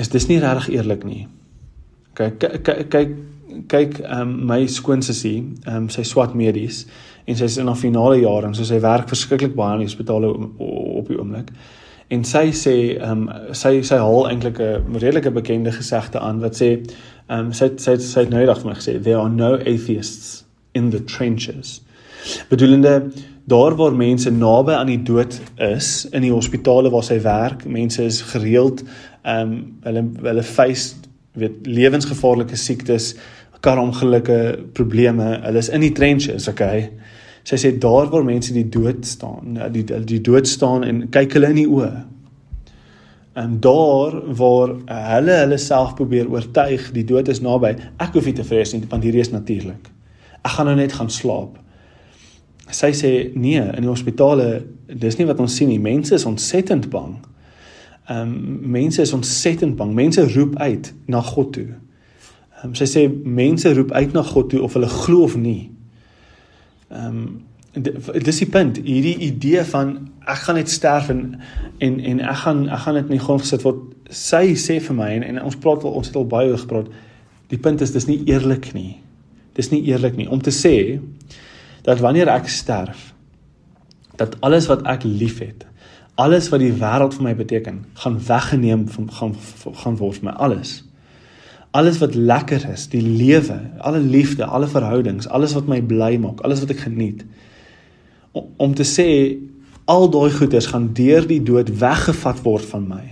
[0.00, 1.26] is dis nie regtig eerlik nie.
[2.18, 3.14] Kyk kyk kyk
[3.68, 6.86] kyk um, my skoonsussie, um, sy swat medies
[7.28, 10.28] en sy's in haar finale jaar en so sy werk verskriklik baie in die hospitaal
[10.28, 11.52] op die oomblik.
[12.12, 13.26] En sy sê um,
[13.56, 16.74] sy sy haal eintlik 'n redelike bekende gesegde aan wat sê
[17.28, 20.90] um, sy sy sy het nou eendag vir my gesê there are no atheists in
[20.90, 21.80] the trenches.
[22.48, 23.10] Bedoelende
[23.44, 28.04] daar waar mense naby aan die dood is in die hospitale waar sy werk, mense
[28.04, 28.84] is gereeld
[29.22, 30.94] ehm um, hulle hulle face
[31.38, 33.14] weet lewensgevaarlike siektes,
[33.60, 35.38] karongelukke, probleme.
[35.44, 36.90] Hulle is in die trenches, okay?
[37.46, 41.52] Sy sê daar waar mense die dood staan, die die dood staan en kyk hulle
[41.54, 41.92] in die oë.
[43.42, 44.76] En daar waar
[45.14, 48.84] hulle hulle self probeer oortuig die dood is naby, ek hoef nie te vrees nie
[48.90, 49.88] want hierdie is natuurlik.
[50.42, 51.58] Ek gaan nou net gaan slaap.
[52.72, 55.80] Sy sê nee, in die hospitale, dis nie wat ons sien nie.
[55.82, 57.18] Mense is ontsettend bang.
[58.10, 59.94] Ehm um, mense is ontsettend bang.
[59.94, 61.68] Mense roep uit na God toe.
[61.68, 65.70] Ehm um, sy sê mense roep uit na God toe of hulle glo of nie.
[66.90, 67.24] Ehm um,
[67.72, 69.94] dis die punt, hierdie idee van
[70.28, 71.40] ek gaan net sterf en
[71.78, 73.80] en en ek gaan ek gaan dit in die grond gesit word.
[74.12, 76.90] Sy sê vir my en, en ons praat al ons het al baie oor gepraat.
[77.48, 79.01] Die punt is dis nie eerlik nie.
[79.56, 81.00] Dis nie eerlik nie om te sê
[81.82, 83.10] dat wanneer ek sterf
[84.20, 85.64] dat alles wat ek liefhet,
[86.20, 89.36] alles wat die wêreld vir my beteken, gaan weggeneem van gaan
[89.82, 90.82] gaan word vir my alles
[91.72, 96.42] alles wat lekker is, die lewe, alle liefde, alle verhoudings, alles wat my bly maak,
[96.44, 97.24] alles wat ek geniet.
[98.36, 99.06] Om, om te sê
[99.88, 103.06] al daai goeders gaan deur die dood weggevat word van my.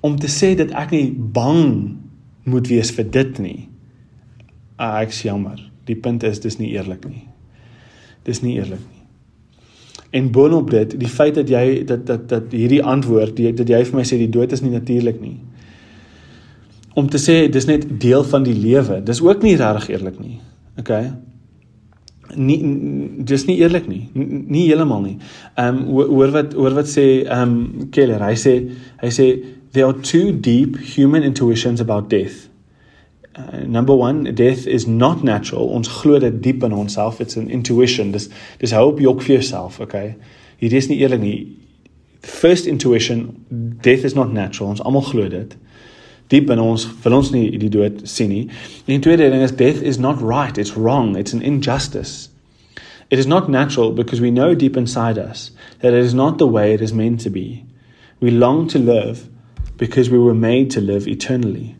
[0.00, 2.00] Om te sê dat ek nie bang
[2.48, 3.58] moet wees vir dit nie.
[4.82, 5.60] Ah, ek jammer.
[5.86, 7.22] Die punt is dis nie eerlik nie.
[8.26, 8.98] Dis nie eerlik nie.
[10.12, 13.84] En boonop dit, die feit dat jy dat dat dat hierdie antwoord, die, dat jy
[13.88, 15.38] vir my sê die dood is nie natuurlik nie
[16.94, 19.00] om te sê dis net deel van die lewe.
[19.04, 20.38] Dis ook nie regtig eerlik nie.
[20.80, 20.92] OK.
[22.36, 22.58] Nie
[23.28, 24.04] dis nie eerlik nie.
[24.14, 25.16] Nie heeltemal nie.
[25.56, 28.22] Ehm um, hoor wat hoor wat sê ehm um, Keller.
[28.24, 28.54] Hy sê
[29.02, 29.28] hy sê
[29.72, 32.48] there are two deep human intuitions about death.
[33.34, 35.68] Uh, number 1 death is not natural.
[35.68, 37.20] Ons glo dit diep in onsself.
[37.20, 38.12] It's an intuition.
[38.12, 38.28] Dis
[38.60, 40.14] dis hoop jy ook vir jouself okay?
[40.60, 41.38] Hier is nie eerlik nie.
[42.20, 43.44] First intuition
[43.80, 44.68] death is not natural.
[44.68, 45.56] Ons almal glo dit.
[46.28, 48.44] Diep in ons wil ons nie die dood sien nie.
[48.84, 52.28] En die tweede ding is death is not right, it's wrong, it's an injustice.
[53.10, 56.46] It is not natural because we know deep inside us that it is not the
[56.46, 57.64] way it is meant to be.
[58.20, 59.28] We long to live
[59.76, 61.76] because we were made to live eternally.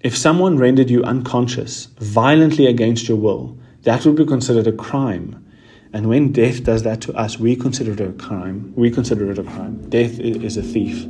[0.00, 5.44] If someone rendered you unconscious violently against your will, that would be considered a crime.
[5.92, 8.72] And when death does that to us, we consider it a crime.
[8.76, 9.88] We consider it a crime.
[9.88, 11.04] Death is a thief.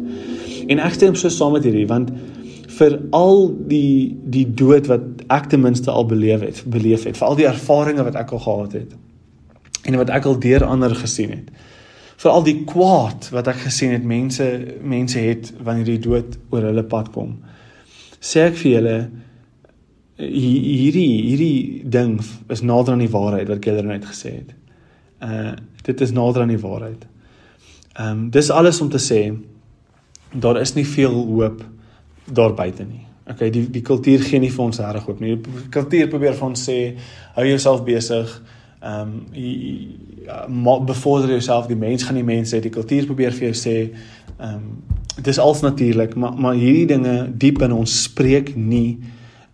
[0.68, 2.12] En ek stem so saam met hierdie want
[2.78, 7.26] vir al die die dood wat ek ten minste al beleef het, beleef het, vir
[7.28, 8.96] al die ervarings wat ek al gehad het
[9.88, 11.52] en wat ek al deur ander gesien het.
[12.18, 14.46] Vir al die kwaad wat ek gesien het mense
[14.80, 17.38] mense het wanneer die dood oor hulle pad kom.
[18.20, 18.98] Sê ek vir julle
[20.18, 22.16] hierdie hierdie ding
[22.50, 24.54] is nader aan die waarheid wat Keller net gesê het.
[25.22, 25.54] Uh
[25.88, 27.06] dit is nader aan die waarheid.
[27.98, 29.20] Ehm um, dis alles om te sê
[30.32, 31.64] daar is nie veel hoop
[32.24, 33.06] daar buite nie.
[33.30, 35.36] Okay, die die kultuur gee nie vir ons reg hoop nie.
[35.36, 36.78] Die kultuur probeer vir ons sê
[37.34, 38.42] hou jouself besig.
[38.82, 39.14] Ehm
[40.48, 43.76] um, bevorder jouself, die mens gaan die mense, die kultuur probeer vir jou sê
[44.38, 48.98] ehm um, dis als natuurlik, maar maar hierdie dinge diep in ons spreek nie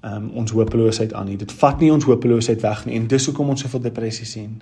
[0.05, 1.39] um, ons hopeloosheid aan nie.
[1.41, 4.59] Dit vat nie ons hopeloosheid weg nie en dis hoekom ons soveel depressie sien.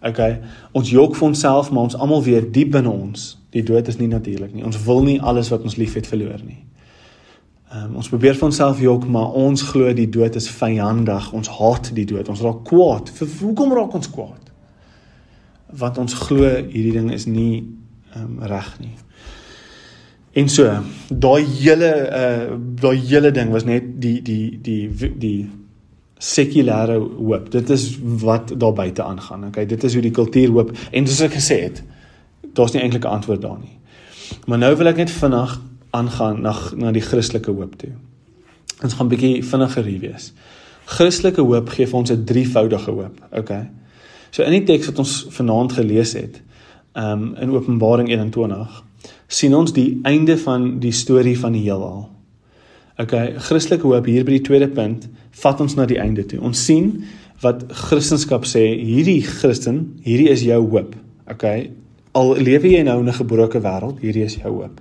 [0.00, 0.38] Okay,
[0.72, 4.08] ons jok vir onsself, maar ons almal weet diep binne ons, die dood is nie
[4.08, 4.64] natuurlik nie.
[4.64, 6.62] Ons wil nie alles wat ons liefhet verloor nie.
[7.70, 11.28] Um, ons probeer vir onsself jok, maar ons glo die dood is vyandig.
[11.36, 12.26] Ons haat die dood.
[12.32, 13.12] Ons raak kwaad.
[13.14, 14.48] Vir hoekom raak ons kwaad?
[15.78, 17.60] Want ons glo hierdie ding is nie
[18.18, 18.96] um, reg nie.
[20.32, 20.70] En so,
[21.08, 21.90] daai hele
[22.20, 25.50] uh daai hele ding was net die die die die
[26.20, 27.50] sekulêre hoop.
[27.50, 29.46] Dit is wat daar buite aangaan.
[29.46, 31.82] Okay, dit is hoe die kultuur hoop en soos ek gesê het,
[32.54, 33.78] daar's nie eintlik 'n antwoord daar nie.
[34.46, 37.90] Maar nou wil ek net vinnig aangaan na na die Christelike hoop toe.
[38.82, 40.32] Ons gaan 'n bietjie vinniger hier wees.
[40.84, 43.70] Christelike hoop gee vir ons 'n drievoudige hoop, okay?
[44.30, 46.42] So in die teks wat ons vanaand gelees het,
[46.94, 48.84] um in Openbaring 21,
[49.28, 52.08] sien ons die einde van die storie van die heelal.
[53.00, 55.08] Okay, Christelike hoop hier by die tweede punt
[55.40, 56.40] vat ons na die einde toe.
[56.44, 57.04] Ons sien
[57.40, 60.92] wat Christendom sê, hierdie Christen, hierdie is jou hoop.
[61.30, 61.70] Okay,
[62.12, 64.80] al lewe jy nou in 'n gebroke wêreld, hierdie is jou hoop.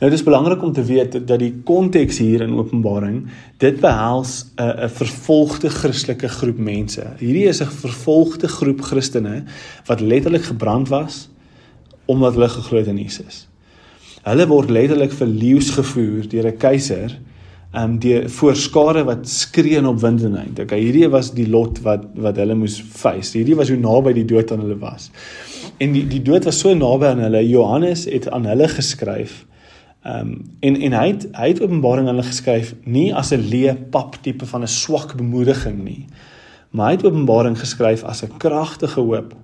[0.00, 3.26] Nou dit is belangrik om te weet dat die konteks hier in Openbaring
[3.58, 7.02] dit behels 'n 'n vervolgde Christelike groep mense.
[7.18, 9.44] Hierdie is 'n vervolgde groep Christene
[9.86, 11.28] wat letterlik gebrand was
[12.06, 13.46] omdat hulle geglo het in Jesus.
[14.22, 17.18] Hulle word letterlik vir leeu's gevoer deur 'n keiser
[17.72, 20.58] um die voor skare wat skree en opwindendheid.
[20.60, 23.32] Okay, hierdie was die lot wat wat hulle moes face.
[23.38, 25.10] Hierdie was hoe naby die dood aan hulle was.
[25.80, 27.40] En die die dood was so naby aan hulle.
[27.48, 29.46] Johannes het aan hulle geskryf.
[30.04, 33.76] Um en en hy het hy het Openbaring aan hulle geskryf nie as 'n leë
[33.90, 36.06] pap tipe van 'n swak bemoediging nie.
[36.70, 39.34] Maar hy het Openbaring geskryf as 'n kragtige hoop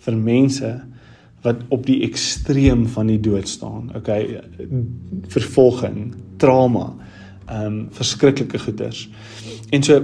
[0.00, 0.80] vir mense
[1.44, 3.90] wat op die ekstreem van die dood staan.
[3.96, 4.40] Okay,
[5.28, 6.92] vervolging, trauma
[7.44, 9.08] ehm um, verskriklike goeters.
[9.70, 10.00] En so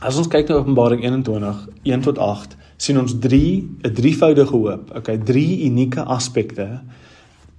[0.00, 3.40] as ons kyk na Openbaring 21 1 tot 8, sien ons 3
[3.82, 4.92] 'n drievoudige hoop.
[4.96, 6.80] Okay, drie unieke aspekte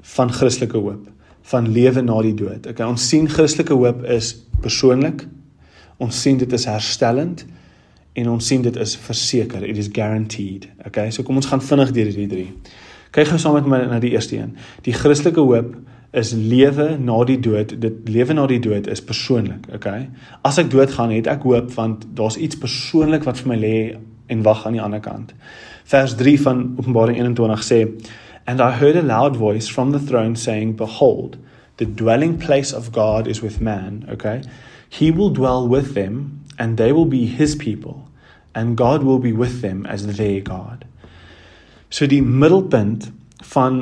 [0.01, 1.09] van Christelike hoop,
[1.41, 2.67] van lewe na die dood.
[2.67, 5.27] Okay, ons sien Christelike hoop is persoonlik.
[5.97, 7.45] Ons sien dit is herstellend
[8.13, 9.63] en ons sien dit is verseker.
[9.63, 10.67] It is guaranteed.
[10.87, 12.49] Okay, so kom ons gaan vinnig deur hierdie drie.
[13.11, 14.53] Kyk gou saam met my na die eerste een.
[14.85, 15.73] Die Christelike hoop
[16.15, 17.73] is lewe na die dood.
[17.83, 20.05] Dit lewe na die dood is persoonlik, okay?
[20.47, 23.75] As ek doodgaan, het ek hoop want daar's iets persoonlik wat vir my lê
[24.31, 25.33] en wag aan die ander kant.
[25.91, 27.81] Vers 3 van Openbaring 21 sê,
[28.47, 31.37] "And I heard a loud voice from the throne saying, behold,
[31.77, 34.41] the dwelling place of God is with man, okay?
[34.89, 38.07] He will dwell with them and they will be his people
[38.55, 40.85] and God will be with them as their God."
[41.91, 43.11] So die middelpunt
[43.53, 43.81] van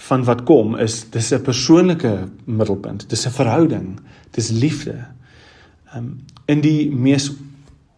[0.00, 3.08] van wat kom is dis 'n persoonlike middelpunt.
[3.10, 4.00] Dis 'n verhouding.
[4.30, 5.06] Dis liefde.
[5.94, 7.30] Um in die mees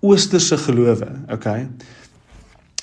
[0.00, 1.68] oosterse gelowe, okay?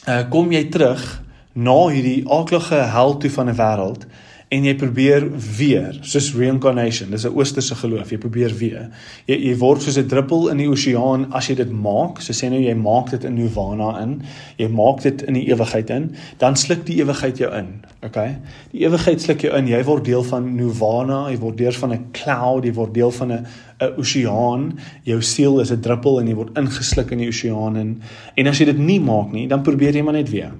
[0.07, 1.21] Uh kom jy terug
[1.53, 4.05] na hierdie aaklige hel toe van 'n wêreld
[4.49, 8.89] en jy probeer weer soos reincarnation dis 'n oosterse geloof jy probeer weer.
[9.27, 12.21] Jy jy word soos 'n druppel in die oseaan as jy dit maak.
[12.21, 14.23] So sê nou jy maak dit in nirvana in
[14.57, 18.37] jy maak dit in die ewigheid in dan sluk die ewigheid jou in okay
[18.71, 22.05] die ewigheid sluk jou in jy word deel van nirvana jy word deel van 'n
[22.11, 23.45] cloud jy word deel van 'n
[23.79, 24.79] 'n oseaan.
[25.03, 28.01] Jou siel is 'n druppel en jy word ingesluk in die oseaan in.
[28.35, 30.51] En as jy dit nie maak nie dan probeer jy maar net weer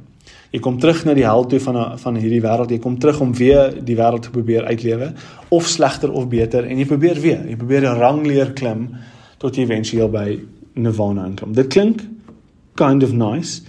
[0.49, 2.71] Jy kom terug na die hel toe van van hierdie wêreld.
[2.73, 5.11] Jy kom terug om weer die wêreld te probeer uitlewe
[5.53, 7.43] of slegter of beter en jy probeer weer.
[7.45, 8.89] Jy probeer 'n rangleer klim
[9.37, 10.39] tot jy eventueel by
[10.73, 11.53] nirvana aankom.
[11.53, 12.01] Dit klink
[12.75, 13.61] kind of nice.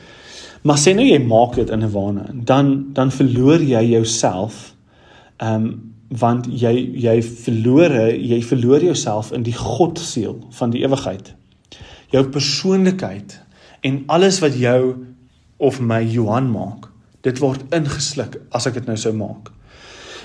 [0.63, 4.75] Maar sê nou jy maak dit in nirvana, dan dan verloor jy jouself.
[5.39, 10.83] Ehm um, want jy jy verloor jy verloor jouself in die God siel van die
[10.83, 11.35] ewigheid.
[12.11, 13.37] Jou persoonlikheid
[13.87, 14.97] en alles wat jou
[15.61, 16.89] of my Johan maak.
[17.21, 19.51] Dit word ingesluk as ek dit nou sou maak.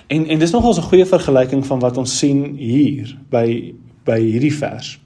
[0.08, 4.54] En en dis nogals 'n goeie vergelyking van wat ons sien hier by by hierdie
[4.54, 5.00] vers.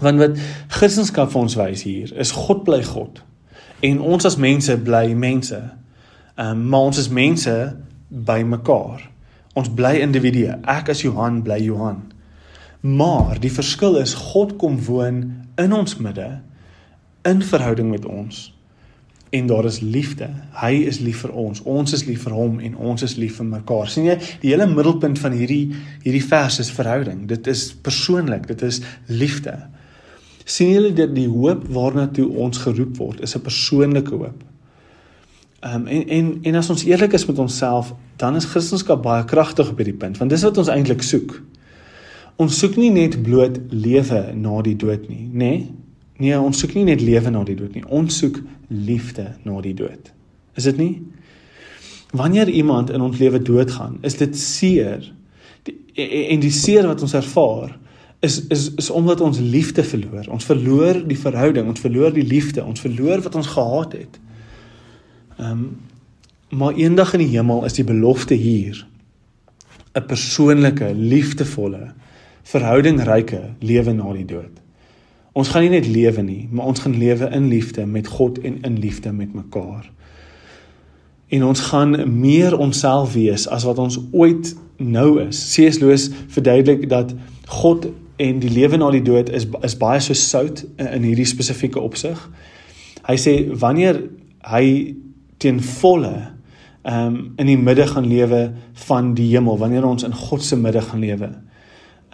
[0.00, 3.22] Want wat Christendom vir ons wys hier is God bly God
[3.80, 5.58] en ons as mense bly mense.
[6.36, 7.76] Ehm um, maar ons is mense
[8.08, 9.10] by mekaar.
[9.54, 10.54] Ons bly individue.
[10.64, 12.12] Ek as Johan bly Johan.
[12.80, 16.40] Maar die verskil is God kom woon in ons midde
[17.22, 18.57] in verhouding met ons
[19.30, 20.28] en daar is liefde.
[20.60, 21.62] Hy is lief vir ons.
[21.68, 23.88] Ons is lief vir hom en ons is lief vir mekaar.
[23.88, 27.26] sien jy, die hele middelpunt van hierdie hierdie vers is verhouding.
[27.28, 29.58] Dit is persoonlik, dit is liefde.
[30.48, 34.44] sien julle dit die hoop waarna toe ons geroep word is 'n persoonlike hoop.
[35.60, 39.24] Ehm um, en en en as ons eerlik is met onsself, dan is Christendom baie
[39.24, 41.42] kragtig op hierdie punt, want dis wat ons eintlik soek.
[42.36, 45.32] Ons soek nie net bloot lewe na die dood nie, nê?
[45.32, 45.70] Nee?
[46.18, 47.84] Nee, ons soek nie net lewe na die dood nie.
[47.94, 50.10] Ons soek liefde na die dood.
[50.58, 50.92] Is dit nie?
[52.16, 55.04] Wanneer iemand in ons lewe doodgaan, is dit seer.
[55.68, 55.76] Die,
[56.32, 57.76] en die seer wat ons ervaar
[58.20, 60.26] is is is omdat ons liefde verloor.
[60.34, 64.18] Ons verloor die verhouding, ons verloor die liefde, ons verloor wat ons gehad het.
[65.38, 65.68] Ehm um,
[66.48, 68.86] maar eendag in die hemel is die belofte hier
[69.94, 71.92] 'n persoonlike, liefdevolle,
[72.42, 74.57] verhoudingryke lewe na die dood.
[75.38, 78.58] Ons gaan nie net lewe nie, maar ons gaan lewe in liefde met God en
[78.66, 79.86] in liefde met mekaar.
[81.28, 85.38] En ons gaan meer onsself wees as wat ons ooit nou is.
[85.52, 85.78] C.S.
[85.78, 87.14] Lewis verduidelik dat
[87.60, 87.86] God
[88.18, 92.18] en die lewe na die dood is is baie so sout in hierdie spesifieke opsig.
[93.06, 94.02] Hy sê wanneer
[94.48, 94.64] hy
[95.38, 96.16] ten volle
[96.88, 98.40] ehm um, in die midde gaan lewe
[98.88, 101.28] van die hemel, wanneer ons in God se midde gaan lewe,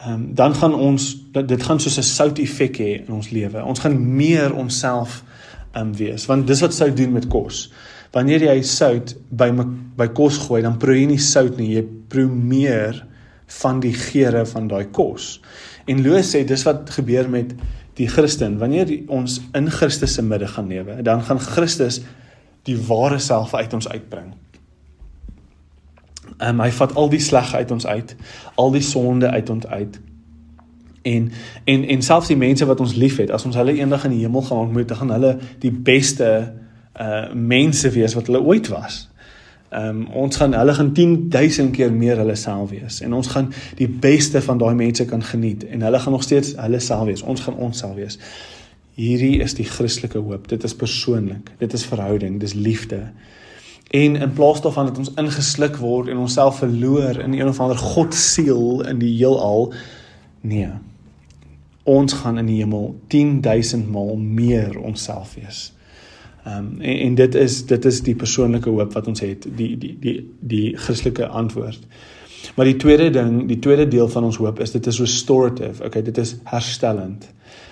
[0.04, 3.64] ehm um, dan gaan ons dit gaan soos 'n sout effek hê in ons lewe.
[3.64, 5.22] Ons gaan meer onsself
[5.72, 7.72] ehm um, wees, want dis wat sout doen met kos.
[8.12, 9.50] Wanneer jy sout by
[9.96, 13.06] by kos gooi, dan proe jy nie sout nie, jy proe meer
[13.46, 15.40] van die geure van daai kos.
[15.86, 17.54] En Loos sê dis wat gebeur met
[17.94, 18.58] die Christen.
[18.58, 22.00] Wanneer ons in Christus se midde gaan lewe, dan gaan Christus
[22.62, 24.34] die ware self uit ons uitbring.
[26.42, 28.16] Um, hy vat al die sleg uit ons uit,
[28.54, 30.00] al die sonde uit ons uit.
[31.04, 31.30] En
[31.64, 34.42] en en selfs die mense wat ons liefhet, as ons hulle eendag in die hemel
[34.42, 36.30] gaan ontmoet, dan gaan hulle die beste
[37.00, 39.04] uh mense wees wat hulle ooit was.
[39.74, 43.48] Ehm um, ons gaan hulle gaan 10000 keer meer hulle self wees en ons gaan
[43.74, 47.22] die beste van daai mense kan geniet en hulle gaan nog steeds hulle self wees.
[47.22, 48.18] Ons gaan ons self wees.
[48.94, 50.46] Hierdie is die Christelike hoop.
[50.48, 51.50] Dit is persoonlik.
[51.58, 53.00] Dit is verhouding, dis liefde.
[53.94, 57.78] En in plaas daarvan dat ons ingesluk word en onsself verloor in een of ander
[57.78, 59.72] God siel in die heelal,
[60.40, 60.72] nee.
[61.82, 65.68] Ons gaan in die hemel 10000 maal meer onsself wees.
[66.44, 69.78] Ehm um, en, en dit is dit is die persoonlike hoop wat ons het, die
[69.78, 71.86] die die die Christelike antwoord.
[72.56, 75.84] Maar die tweede ding, die tweede deel van ons hoop is dit is restorative.
[75.84, 77.30] Okay, dit is herstellend.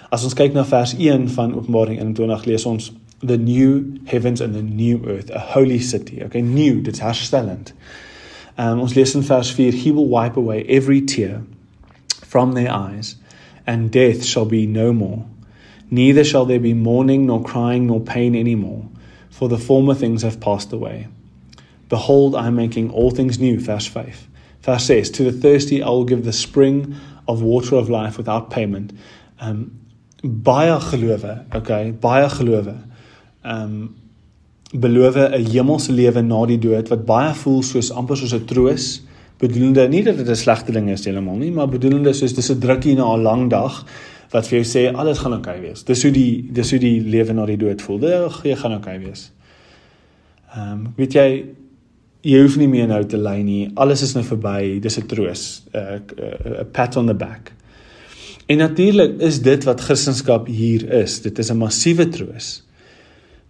[0.08, 2.92] As ons kyk na vers 1 van Openbaring 21 lees ons
[3.22, 6.22] the new heavens and the new earth, a holy city.
[6.24, 7.72] Okay, new, dit's herstellend.
[8.58, 11.42] Um ons lees in vers 4, he will wipe away every tear
[12.08, 13.16] from their eyes
[13.66, 15.24] and death shall be no more.
[15.90, 18.88] Neither shall there be mourning nor crying nor pain anymore,
[19.30, 21.06] for the former things have passed away.
[21.88, 24.28] Behold, I am making all things new, verse 5.
[24.62, 26.96] Verse 6, to the thirsty I will give the spring
[27.28, 28.92] of water of life without payment.
[29.40, 29.78] Um
[30.22, 32.91] baie gelowe, okay, baie gelowe
[33.45, 33.95] um
[34.72, 39.03] beloof 'n hemelse lewe na die dood wat baie voel soos amper soos 'n troos
[39.38, 42.61] bedoelende nie dat dit 'n slegte ding is heeltemal nie maar bedoelende soos dis 'n
[42.61, 43.84] drukkie na 'n lang dag
[44.32, 45.84] wat vir jou sê alles gaan oukei okay wees.
[45.84, 47.99] Dis hoe die dis hoe die lewe na die dood voel.
[48.03, 49.26] Dit gaan oukei okay wees.
[50.57, 51.28] Um weet jy
[52.22, 53.70] jy hoef nie meer nou te ly nie.
[53.74, 54.80] Alles is nou verby.
[54.80, 57.53] Dis 'n troos 'n pat on the back.
[58.49, 61.20] En natuurlik is dit wat Christendom hier is.
[61.20, 62.62] Dit is 'n massiewe troos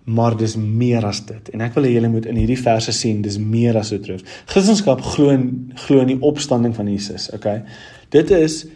[0.05, 1.49] maar dis meer as dit.
[1.55, 4.25] En ek wil hê julle moet in hierdie verse sien, dis meer as 'n troos.
[4.47, 7.63] Christendom glo in glo in die opstanding van Jesus, okay?
[8.11, 8.67] Dit is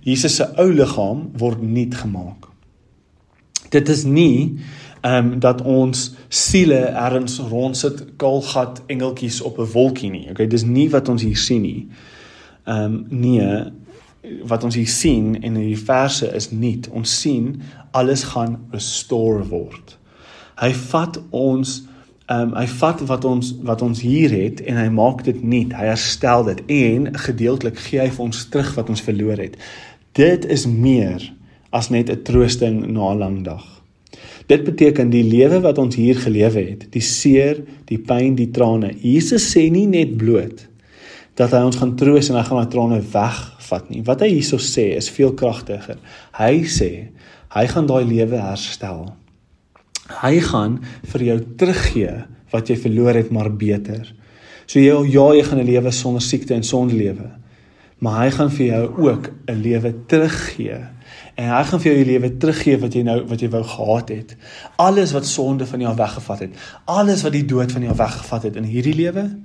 [0.00, 2.48] Jesus se ou liggaam word nuut gemaak.
[3.70, 4.58] Dit is nie
[5.00, 10.30] ehm um, dat ons siele ergens rondsit kaalgat engeltjies op 'n wolkie nie.
[10.30, 11.88] Okay, dis nie wat ons hier sien nie.
[12.64, 13.62] Ehm um, nee,
[14.42, 16.88] wat ons hier sien en in die verse is nuut.
[16.88, 19.97] Ons sien alles gaan restore word.
[20.58, 21.78] Hy vat ons
[22.28, 25.72] ehm um, hy vat wat ons wat ons hier het en hy maak dit nuut.
[25.72, 29.56] Hy herstel dit en gedeeltelik gee hy vir ons terug wat ons verloor het.
[30.12, 31.24] Dit is meer
[31.72, 33.64] as net 'n troosting na 'n lang dag.
[34.46, 38.94] Dit beteken die lewe wat ons hier gelewe het, die seer, die pyn, die trane.
[39.00, 40.66] Jesus sê nie net bloot
[41.34, 44.02] dat hy ons gaan troos en hy gaan daai trane wegvat nie.
[44.02, 45.98] Wat hy hierso sê is veel kragtiger.
[46.32, 46.90] Hy sê
[47.54, 49.12] hy gaan daai lewe herstel.
[50.08, 50.78] Hy gaan
[51.12, 52.14] vir jou teruggee
[52.52, 54.08] wat jy verloor het maar beter.
[54.68, 57.30] So jy ja, jy gaan 'n lewe sonder siekte en sonder lewe.
[57.98, 60.80] Maar hy gaan vir jou ook 'n lewe teruggee.
[61.34, 64.08] En hy gaan vir jou die lewe teruggee wat jy nou wat jy wou gehad
[64.08, 64.36] het.
[64.76, 66.50] Alles wat sonde van jou weggevat het,
[66.84, 69.38] alles wat die dood van jou weggevat het in hierdie lewe,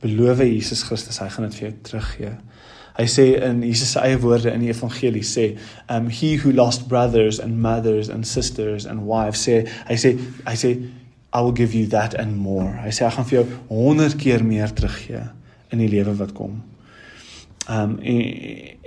[0.00, 2.32] beloof Jesus Christus, hy gaan dit vir jou teruggee.
[2.94, 5.56] Hy sê in Jesus se eie woorde in die evangelie sê,
[5.90, 10.14] um he who lost brothers and mothers and sisters and wives sê hy sê
[10.46, 10.76] hy sê
[11.34, 12.70] I will give you that and more.
[12.84, 15.24] Hy sê ek gaan vir jou 100 keer meer teruggee
[15.74, 16.60] in die lewe wat kom.
[17.66, 18.82] Um en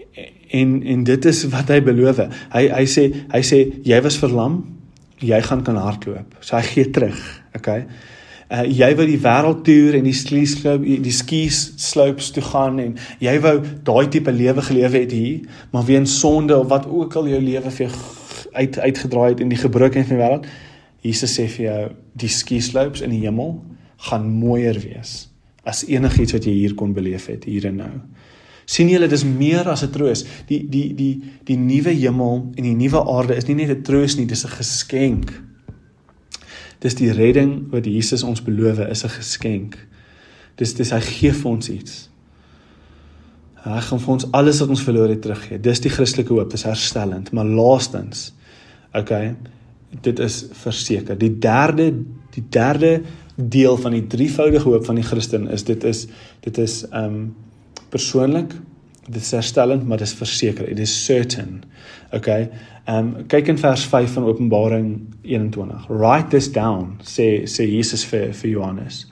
[0.55, 2.24] en en dit is wat hy beloof.
[2.55, 4.62] Hy hy sê hy sê jy was verlam,
[5.20, 6.39] jy gaan kan hardloop.
[6.39, 7.20] So hy gee terug,
[7.58, 7.84] okay?
[8.50, 12.80] Uh, jy wou die wêreld toer en die ski slope die ski slopes toe gaan
[12.84, 17.16] en jy wou daai tipe lewe gelewe het hier maar weens sonde of wat ook
[17.16, 17.93] al jou lewe vir jou
[18.58, 20.52] uit uitgedraai het in die gebrokenheid van die wêreld
[21.06, 21.82] Jesus sê vir jou
[22.26, 23.58] die ski slopes in die hemel
[24.10, 25.28] gaan mooier wees
[25.68, 27.93] as enigiets wat jy hier kon beleef het hier en nou
[28.68, 30.26] sien julle dis meer as 'n troos.
[30.48, 34.18] Die die die die nuwe hemel en die nuwe aarde is nie net 'n troos
[34.18, 35.32] nie, dis 'n geskenk.
[36.80, 39.78] Dis die redding wat Jesus ons beloof is 'n geskenk.
[40.55, 42.09] Dis dis hy gee vir ons iets.
[43.63, 45.59] Hy gaan vir ons alles wat ons verloor het teruggee.
[45.59, 48.34] Dis die Christelike hoop, dis herstellend, maar laastens
[48.93, 49.36] okay,
[50.01, 51.17] dit is verseker.
[51.17, 51.93] Die derde
[52.38, 53.01] die derde
[53.36, 56.07] deel van die drievoudige hoop van die Christen is dit is
[56.45, 57.36] dit is um
[57.89, 58.53] persoonlik
[59.08, 61.64] dit is herstellend maar dit is verseker it is certain
[62.14, 62.49] okay
[62.88, 64.89] um kyk in vers 5 van Openbaring
[65.22, 69.05] 21 write this down sê sê Jesus vir vir Johannes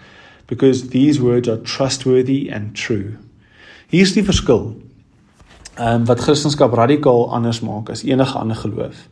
[0.48, 3.18] because these words are trustworthy and true
[3.89, 4.76] hier is die verskil
[5.80, 9.10] um wat Christendom radikaal anders maak as enige ander geloof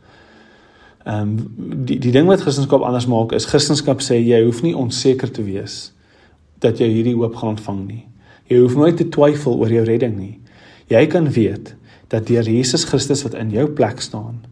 [1.04, 4.72] Ehm um, die die ding wat Christendom anders maak is Christendom sê jy hoef nie
[4.72, 5.92] onseker te wees
[6.64, 8.04] dat jy hierdie hoop gaan ontvang nie.
[8.48, 10.38] Jy hoef nooit te twyfel oor jou redding nie.
[10.94, 11.74] Jy kan weet
[12.12, 14.42] dat deur Jesus Christus wat in jou plek staan,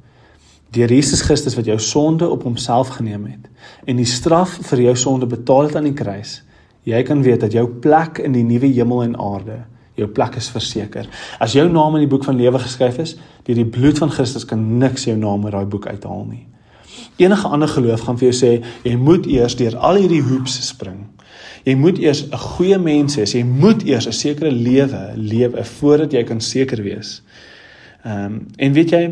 [0.75, 3.51] deur Jesus Christus wat jou sonde op homself geneem het
[3.87, 6.41] en die straf vir jou sonde betaal het aan die kruis,
[6.89, 9.61] jy kan weet dat jou plek in die nuwe hemel en aarde
[9.99, 11.09] jou plek is verseker.
[11.43, 13.15] As jou naam in die boek van lewe geskryf is,
[13.45, 16.47] deur die bloed van Christus kan niks jou naam uit daai boek uithaal nie.
[17.21, 18.53] Enige ander geloof gaan vir jou sê
[18.89, 21.12] jy moet eers deur al hierdie hoeps spring.
[21.63, 23.33] Jy moet eers 'n goeie mens wees.
[23.33, 27.23] Jy moet eers 'n sekere lewe lewe voordat jy kan seker wees.
[28.05, 29.11] Ehm um, en weet jy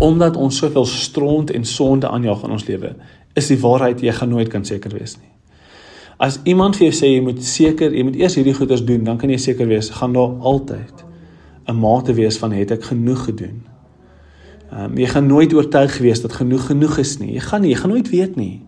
[0.00, 2.96] omdat ons soveel stront en sonde aanjaag in ons lewe,
[3.34, 5.30] is die waarheid jy gaan nooit kan seker wees nie.
[6.18, 9.18] As iemand vir jou sê jy moet seker, jy moet eers hierdie goeders doen, dan
[9.18, 11.04] kan jy seker wees gaan daar altyd
[11.68, 13.62] 'n mate wees van het ek genoeg gedoen.
[14.72, 17.32] Ehm um, jy gaan nooit oortuig wees dat genoeg genoeg is nie.
[17.34, 18.62] Jy gaan nie, jy gaan nooit weet nie.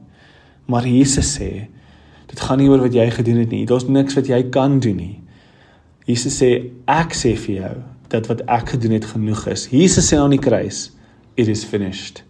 [0.67, 1.69] Maar Jesus sê
[2.27, 3.65] dit gaan nie oor wat jy gedoen het nie.
[3.67, 5.17] Daar's niks wat jy kan doen nie.
[6.07, 6.51] Jesus sê
[6.91, 7.75] ek sê vir jou
[8.13, 9.67] dat wat ek gedoen het genoeg is.
[9.73, 10.91] Jesus sê aan die kruis,
[11.35, 12.23] it is finished.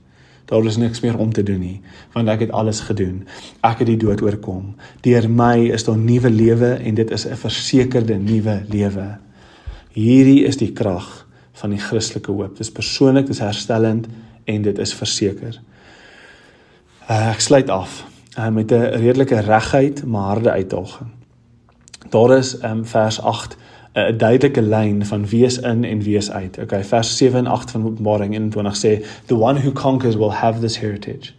[0.47, 1.81] Daar is niks meer om te doen nie,
[2.15, 3.25] want ek het alles gedoen.
[3.67, 4.77] Ek het die dood oorkom.
[5.03, 9.19] Deur my is daar nuwe lewe en dit is 'n versekerde nuwe lewe.
[9.93, 12.57] Hierdie is die krag van die Christelike hoop.
[12.57, 14.07] Dit is persoonlik, dit is herstellend
[14.45, 15.61] en dit is verseker.
[17.11, 18.05] Uh, ek sluit af
[18.39, 21.11] uh, met 'n redelike regheid maar harde uitdaging.
[22.11, 23.57] Daar is um, vers 8
[23.97, 26.59] 'n duidelike lyn van wees in en wees uit.
[26.59, 30.61] Okay, vers 7 en 8 van Openbaring 21 sê the one who conquers will have
[30.61, 31.33] this heritage.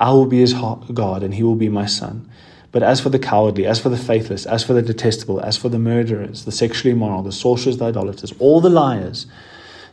[0.00, 0.54] I will be his
[0.94, 2.26] God and he will be my son.
[2.70, 5.70] But as for the cowardly, as for the faithless, as for the detestable, as for
[5.70, 9.26] the murderers, the sexually immoral, the sorcerers, the idolaters, all the liars,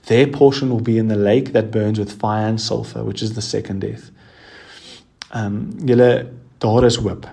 [0.05, 3.33] their portion will be in the lake that burns with fire and sulfur, which is
[3.33, 4.09] the second death.
[5.31, 6.25] Um julle
[6.61, 7.29] daar is hoop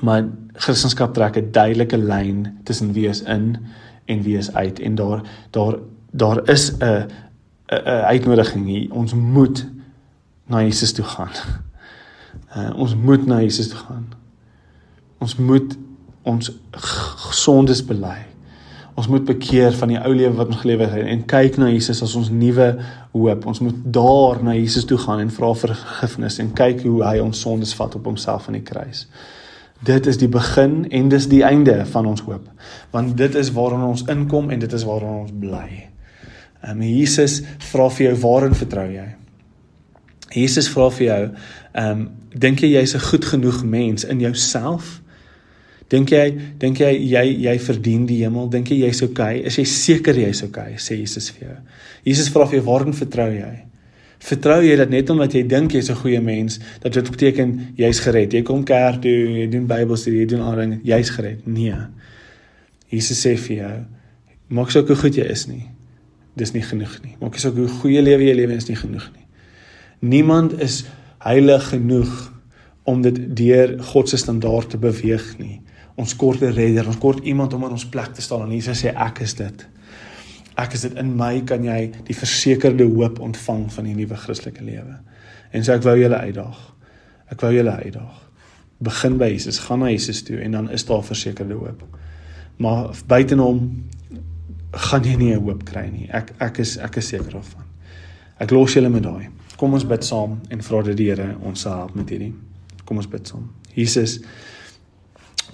[0.00, 3.56] maar Christendom trek 'n duidelike lyn tussen wie is in
[4.04, 5.20] en wie is uit en daar
[5.50, 5.76] daar
[6.10, 7.06] daar is 'n
[7.66, 9.66] 'n uitnodiging hier ons moet
[10.46, 11.30] na Jesus toe gaan.
[12.56, 14.08] Uh, ons moet na Jesus toe gaan.
[15.18, 15.76] Ons moet
[16.22, 16.50] ons
[17.30, 18.18] sondes bely.
[18.94, 22.02] Ons moet bekeer van die ou lewe wat ons gelewe het en kyk na Jesus
[22.04, 22.66] as ons nuwe
[23.14, 23.46] hoop.
[23.48, 27.16] Ons moet daar na Jesus toe gaan en vra vir vergifnis en kyk hoe hy
[27.24, 29.06] ons sondes vat op homself aan die kruis.
[29.82, 32.44] Dit is die begin en dis die einde van ons hoop.
[32.92, 35.88] Want dit is waarin ons inkom en dit is waarin ons bly.
[36.62, 37.40] Ehm um, Jesus
[37.72, 39.08] vra vir jou waarin vertrou jy?
[40.32, 41.22] Jesus vra vir jou,
[41.72, 45.01] ehm um, dink jy jy's 'n goed genoeg mens in jouself?
[45.90, 46.26] Dink jy
[46.58, 48.48] dink jy jy jy verdien die hemel?
[48.48, 49.42] Dink jy jy's okay?
[49.46, 50.76] Is jy seker jy's okay?
[50.78, 51.58] sê Jesus vir jou.
[52.04, 53.52] Jesus vra vir jou waarin vertrou jy?
[54.22, 58.00] Vertrou jy dat net omdat jy dink jy's 'n goeie mens, dat dit beteken jy's
[58.00, 58.32] gered.
[58.32, 61.46] Jy kom kerk toe, jy doen Bybelstudie, jy doen al dinge, jy's gered.
[61.46, 61.74] Nee.
[62.88, 63.84] Jesus sê vir jou,
[64.48, 65.68] maak sou hoe goed jy is nie.
[66.36, 67.16] Dis nie genoeg nie.
[67.20, 69.26] Maak sou hoe goeie lewe jy lewe is nie genoeg nie.
[70.00, 70.84] Niemand is
[71.18, 72.32] heilig genoeg
[72.84, 75.60] om dit deur God se standaard te beweeg nie.
[75.96, 78.84] Ons kort 'n redder, ons kort iemand om in ons plek te staan en Jesus
[78.84, 79.68] sê ek is dit
[80.56, 84.64] ek is dit in my kan jy die versekerde hoop ontvang van die nuwe Christelike
[84.64, 84.98] lewe.
[85.52, 86.60] En so ek wou julle uitdaag.
[87.32, 88.20] Ek wou julle uitdaag.
[88.82, 91.82] Begin by Jesus, gaan na Jesus toe en dan is daar versekerde hoop.
[92.62, 93.62] Maar buite hom
[94.72, 96.08] gaan jy nie 'n hoop kry nie.
[96.10, 97.64] Ek ek is ek is seker daarvan.
[98.40, 99.28] Ek los julle met daai.
[99.56, 102.34] Kom ons bid saam en vra dat die Here ons help met hierdie.
[102.84, 103.50] Kom ons bid saam.
[103.74, 104.20] Jesus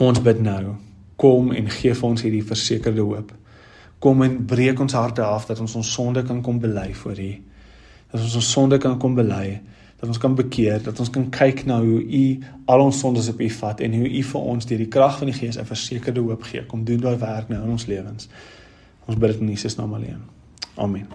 [0.06, 0.76] ons bid nou.
[1.16, 3.32] Kom en gee vir ons hierdie versekerde hoop
[3.98, 7.32] kom en breek ons harte af dat ons ons sonde kan kom bely voor U.
[8.12, 9.58] Dat ons ons sonde kan kom bely,
[9.98, 12.24] dat ons kan bekeer, dat ons kan kyk na hoe U
[12.70, 15.32] al ons sondes op U vat en hoe U vir ons deur die krag van
[15.32, 16.64] die Gees 'n versekerde hoop gee.
[16.66, 18.28] Kom doen daai werk nou in ons lewens.
[19.06, 20.22] Ons bid dit in Jesus naam alleen.
[20.76, 21.06] Amen.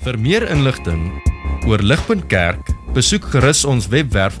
[0.00, 1.12] Vir meer inligting
[1.66, 4.40] oor Ligpunt Kerk, besoek gerus ons webwerf